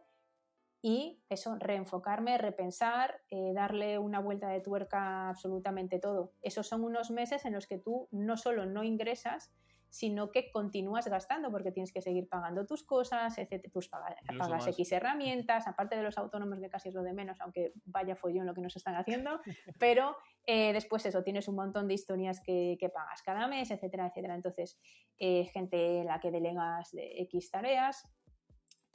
[0.86, 6.34] y eso, reenfocarme, repensar, eh, darle una vuelta de tuerca absolutamente todo.
[6.42, 9.54] Esos son unos meses en los que tú no solo no ingresas,
[9.94, 13.72] sino que continúas gastando porque tienes que seguir pagando tus cosas, etc.
[13.72, 17.72] Tus pagas, X herramientas, aparte de los autónomos que casi es lo de menos, aunque
[17.86, 19.40] vaya follón lo que nos están haciendo,
[19.80, 24.36] pero eh, después eso, tienes un montón de historias que, pagas cada mes, etcétera, etcétera.
[24.36, 24.78] Entonces,
[25.18, 28.04] eh, gente la que delegas de X tareas,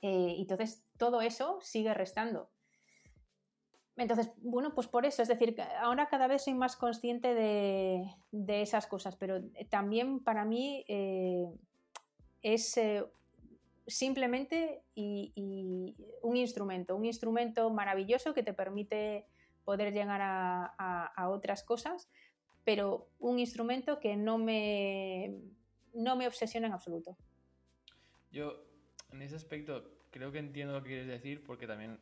[0.03, 2.51] eh, entonces, todo eso sigue restando.
[3.97, 8.87] Entonces, bueno, pues por eso, es decir, ahora cada vez soy más consciente de, esas
[8.87, 9.41] cosas, pero
[9.71, 11.49] también para mí eh,
[12.43, 13.05] es eh,
[13.89, 19.27] simplemente un instrumento, un instrumento maravilloso que te permite
[19.65, 22.09] poder llegar a, otras cosas,
[22.65, 25.41] pero un instrumento que no me,
[25.93, 27.17] no me obsesiona en absoluto.
[29.13, 31.99] En ese aspecto creo que entiendo lo que quieres decir porque también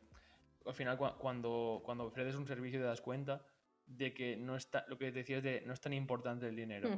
[0.65, 3.45] al final cuando, cuando ofreces un servicio te das cuenta
[3.85, 6.89] de que no está, lo que decías de no es tan importante el dinero.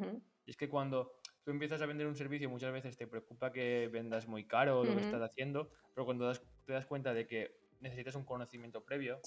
[0.46, 3.88] Y es que cuando tú empiezas a vender un servicio muchas veces te preocupa que
[3.92, 6.34] vendas muy caro lo que estás haciendo, pero cuando
[6.66, 9.20] te das cuenta de que necesitas un conocimiento previo,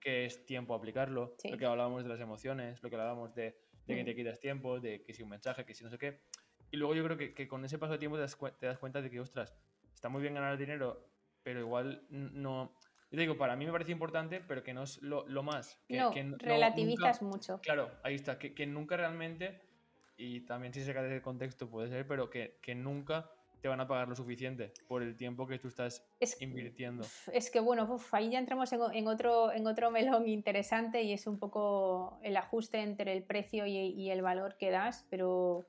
[0.00, 3.56] que es tiempo a aplicarlo, lo que hablábamos de las emociones, lo que hablábamos de,
[3.86, 6.20] de que te quitas tiempo, de que si un mensaje, que si no sé qué.
[6.72, 8.78] Y luego yo creo que, que con ese paso de tiempo te das, te das
[8.78, 9.54] cuenta de que, ostras,
[10.04, 11.02] está muy bien ganar dinero,
[11.42, 12.76] pero igual no...
[13.10, 15.80] Yo digo, para mí me parece importante, pero que no es lo, más.
[15.88, 17.58] Que, no, relativizas mucho.
[17.62, 19.62] Claro, ahí está, que, nunca realmente,
[20.18, 23.30] y también si se cae del contexto puede ser, pero que, nunca
[23.62, 26.06] te van a pagar lo suficiente por el tiempo que tú estás
[26.38, 27.06] invirtiendo.
[27.32, 31.38] Es que bueno, ahí ya entramos en, otro, en otro melón interesante y es un
[31.38, 35.66] poco el ajuste entre el precio y el valor que das, pero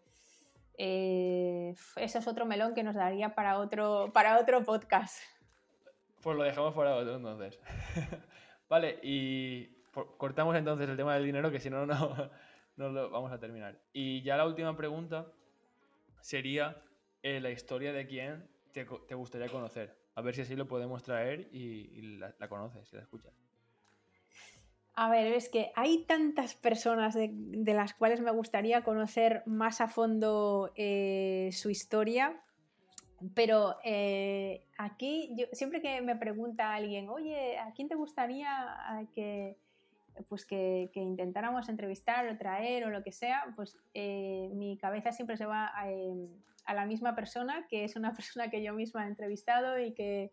[0.78, 5.22] eh, eso es otro melón que nos daría para otro, para otro podcast.
[6.22, 7.60] Pues lo dejamos fuera otro entonces.
[8.70, 9.84] vale, y
[10.18, 12.32] cortamos entonces el tema del dinero, que si no, no,
[12.78, 13.80] no lo vamos a terminar.
[13.94, 15.28] Y ya la última pregunta
[16.22, 16.82] sería
[17.22, 18.84] eh, la historia de quién te,
[19.16, 19.96] gustaría conocer.
[20.16, 23.45] A ver si así lo podemos traer y, la, la conoces y la escuchas.
[24.98, 29.90] A ver, es que hay tantas personas de, las cuales me gustaría conocer más a
[29.90, 32.42] fondo eh, su historia,
[33.34, 39.58] pero eh, aquí, yo, siempre que me pregunta alguien, oye, ¿a quién te gustaría que,
[40.30, 43.54] pues que, intentáramos entrevistar o traer o lo que sea?
[43.58, 48.50] Pues eh, mi cabeza siempre se va a la misma persona, que es una persona
[48.50, 50.32] que yo misma he entrevistado y que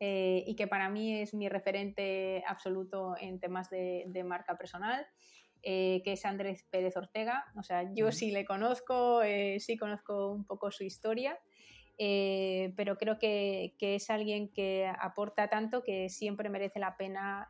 [0.00, 5.06] eh, y que para mí es mi referente absoluto en temas de, marca personal.
[5.64, 7.44] Eh, que es Andrés Pérez Ortega.
[7.56, 11.36] O sea, yo sí le conozco, eh, sí conozco un poco su historia,
[11.98, 17.48] pero creo que, que, es alguien que aporta tanto que siempre merece la pena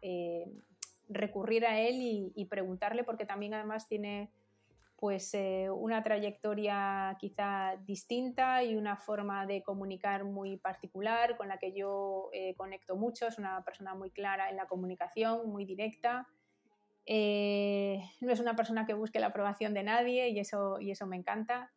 [1.10, 4.30] recurrir a él y, y, preguntarle, porque también además tiene
[4.98, 11.58] pues eh, una trayectoria quizá distinta y una forma de comunicar muy particular con la
[11.58, 13.28] que yo eh, conecto mucho.
[13.28, 16.26] Es una persona muy clara en la comunicación, muy directa.
[17.06, 21.06] Eh, no es una persona que busque la aprobación de nadie y eso, y eso
[21.06, 21.70] me encanta.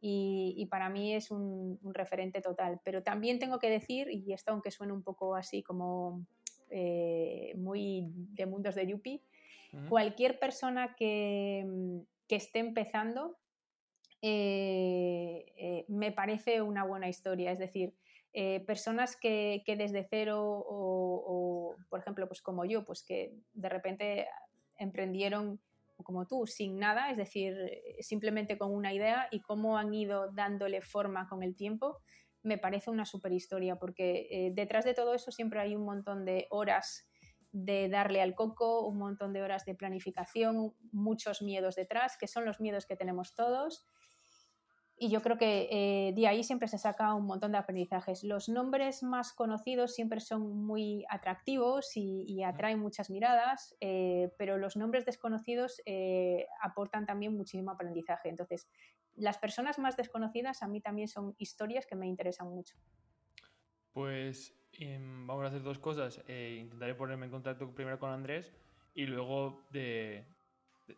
[0.00, 2.80] Y, para mí es un, referente total.
[2.84, 6.24] Pero también tengo que decir, y esto aunque suene un poco así como
[7.56, 9.20] muy de mundos de Yuppie,
[9.88, 11.66] cualquier persona que
[12.28, 13.38] que esté empezando,
[14.20, 17.52] eh, eh, me parece una buena historia.
[17.52, 17.94] Es decir,
[18.32, 24.28] eh, personas que, desde cero o, por ejemplo, pues como yo, pues que de repente
[24.76, 25.60] emprendieron
[26.04, 27.56] como tú, sin nada, es decir,
[28.00, 31.98] simplemente con una idea y cómo han ido dándole forma con el tiempo,
[32.44, 36.46] me parece una super historia, porque detrás de todo eso siempre hay un montón de
[36.50, 37.07] horas
[37.52, 42.44] de darle al coco, un montón de horas de planificación, muchos miedos detrás, que son
[42.44, 43.86] los miedos que tenemos todos.
[45.00, 48.24] Y yo creo que eh, de ahí siempre se saca un montón de aprendizajes.
[48.24, 54.76] Los nombres más conocidos siempre son muy atractivos y, atraen muchas miradas, eh, pero los
[54.76, 58.28] nombres desconocidos eh, aportan también muchísimo aprendizaje.
[58.28, 58.68] Entonces,
[59.14, 62.76] las personas más desconocidas a mí también son historias que me interesan mucho.
[63.92, 66.22] Pues Em, vamos a hacer dos cosas.
[66.28, 68.52] Eh, intentaré ponerme en contacto primero con Andrés
[68.94, 70.24] y luego de,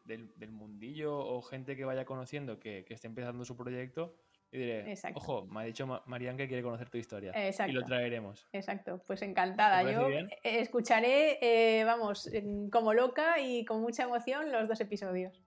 [0.04, 4.14] del, mundillo o gente que vaya conociendo que, esté empezando su proyecto.
[4.52, 7.32] Y diré, ojo, me ha dicho Marian que quiere conocer tu historia.
[7.66, 8.48] Y lo traeremos.
[8.52, 9.82] Exacto, pues encantada.
[9.90, 10.08] Yo
[10.42, 12.28] escucharé, eh, vamos,
[12.72, 15.40] como loca y con mucha emoción los dos episodios.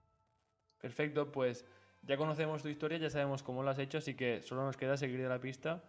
[0.80, 1.66] Perfecto, pues
[2.02, 4.96] ya conocemos tu historia, ya sabemos cómo lo has hecho, así que solo nos queda
[4.96, 5.82] seguir de la pista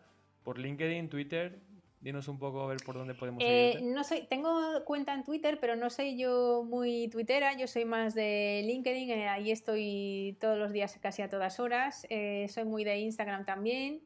[0.44, 1.60] por LinkedIn, Twitter,
[2.06, 5.58] Dinos un poco a ver por dónde podemos eh, No soy, tengo cuenta en Twitter,
[5.60, 10.56] pero no soy yo muy twittera, yo soy más de LinkedIn, eh, ahí estoy todos
[10.56, 12.06] los días casi a todas horas.
[12.12, 14.04] Eh, soy muy de Instagram también.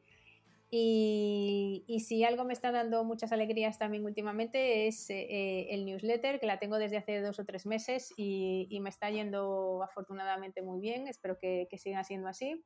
[0.70, 6.58] Y, si algo me está dando muchas alegrías también últimamente es el newsletter, que la
[6.58, 11.06] tengo desde hace dos o tres meses y, me está yendo afortunadamente muy bien.
[11.06, 12.64] Espero que, que siga siendo así.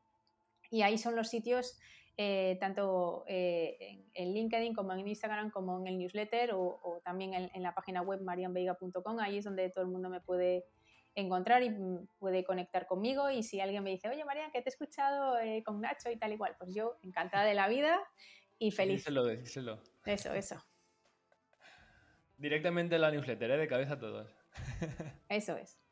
[0.70, 1.76] Y ahí son los sitios
[2.16, 7.62] eh, tanto eh, en, LinkedIn como en Instagram, como en el newsletter o, también en,
[7.62, 9.18] la página web marianveiga.com.
[9.18, 10.64] Ahí es donde todo el mundo me puede
[11.16, 11.74] encontrar y
[12.18, 13.30] puede conectar conmigo.
[13.30, 16.16] Y si alguien me dice, oye Marian, que te he escuchado eh, con Nacho y
[16.16, 18.00] tal igual, pues yo encantada de la vida
[18.58, 18.98] y feliz.
[18.98, 19.82] Díselo, díselo.
[20.04, 20.62] Eso, eso.
[22.36, 24.30] Directamente en la newsletter, de cabeza a todos.
[25.28, 25.83] Eso es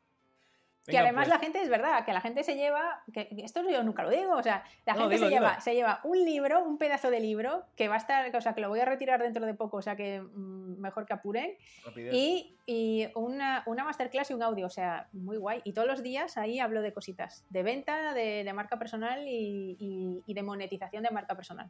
[0.85, 3.83] que además pues la gente es verdad, que la gente se lleva, que esto yo
[3.83, 7.09] nunca lo digo, o sea, la gente se, lleva, se lleva un libro, un pedazo
[7.09, 9.53] de libro, que va a estar, o sea, que lo voy a retirar dentro de
[9.53, 11.55] poco, o sea, que mm, mejor que apuren,
[11.95, 15.61] y, y una, una, masterclass y un audio, o sea, muy guay.
[15.63, 20.21] Y todos los días ahí hablo de cositas, de venta, de, de marca personal y,
[20.25, 21.69] y, de monetización de marca personal.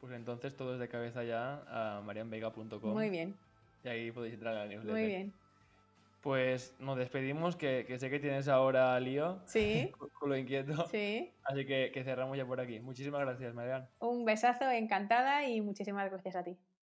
[0.00, 2.92] Pues entonces todo es de cabeza ya a marianvega.com.
[2.92, 3.36] Muy bien.
[3.84, 4.92] Y ahí podéis entrar a la newsletter.
[4.92, 5.32] Muy bien.
[6.20, 9.40] Pues nos despedimos, que, sé que tienes ahora lío.
[9.46, 9.90] Sí.
[10.20, 10.86] Con lo inquieto.
[10.88, 11.32] Sí.
[11.44, 12.80] Así que, que cerramos ya por aquí.
[12.80, 13.88] Muchísimas gracias, Marian.
[14.00, 16.58] Un besazo, encantada y muchísimas gracias a ti.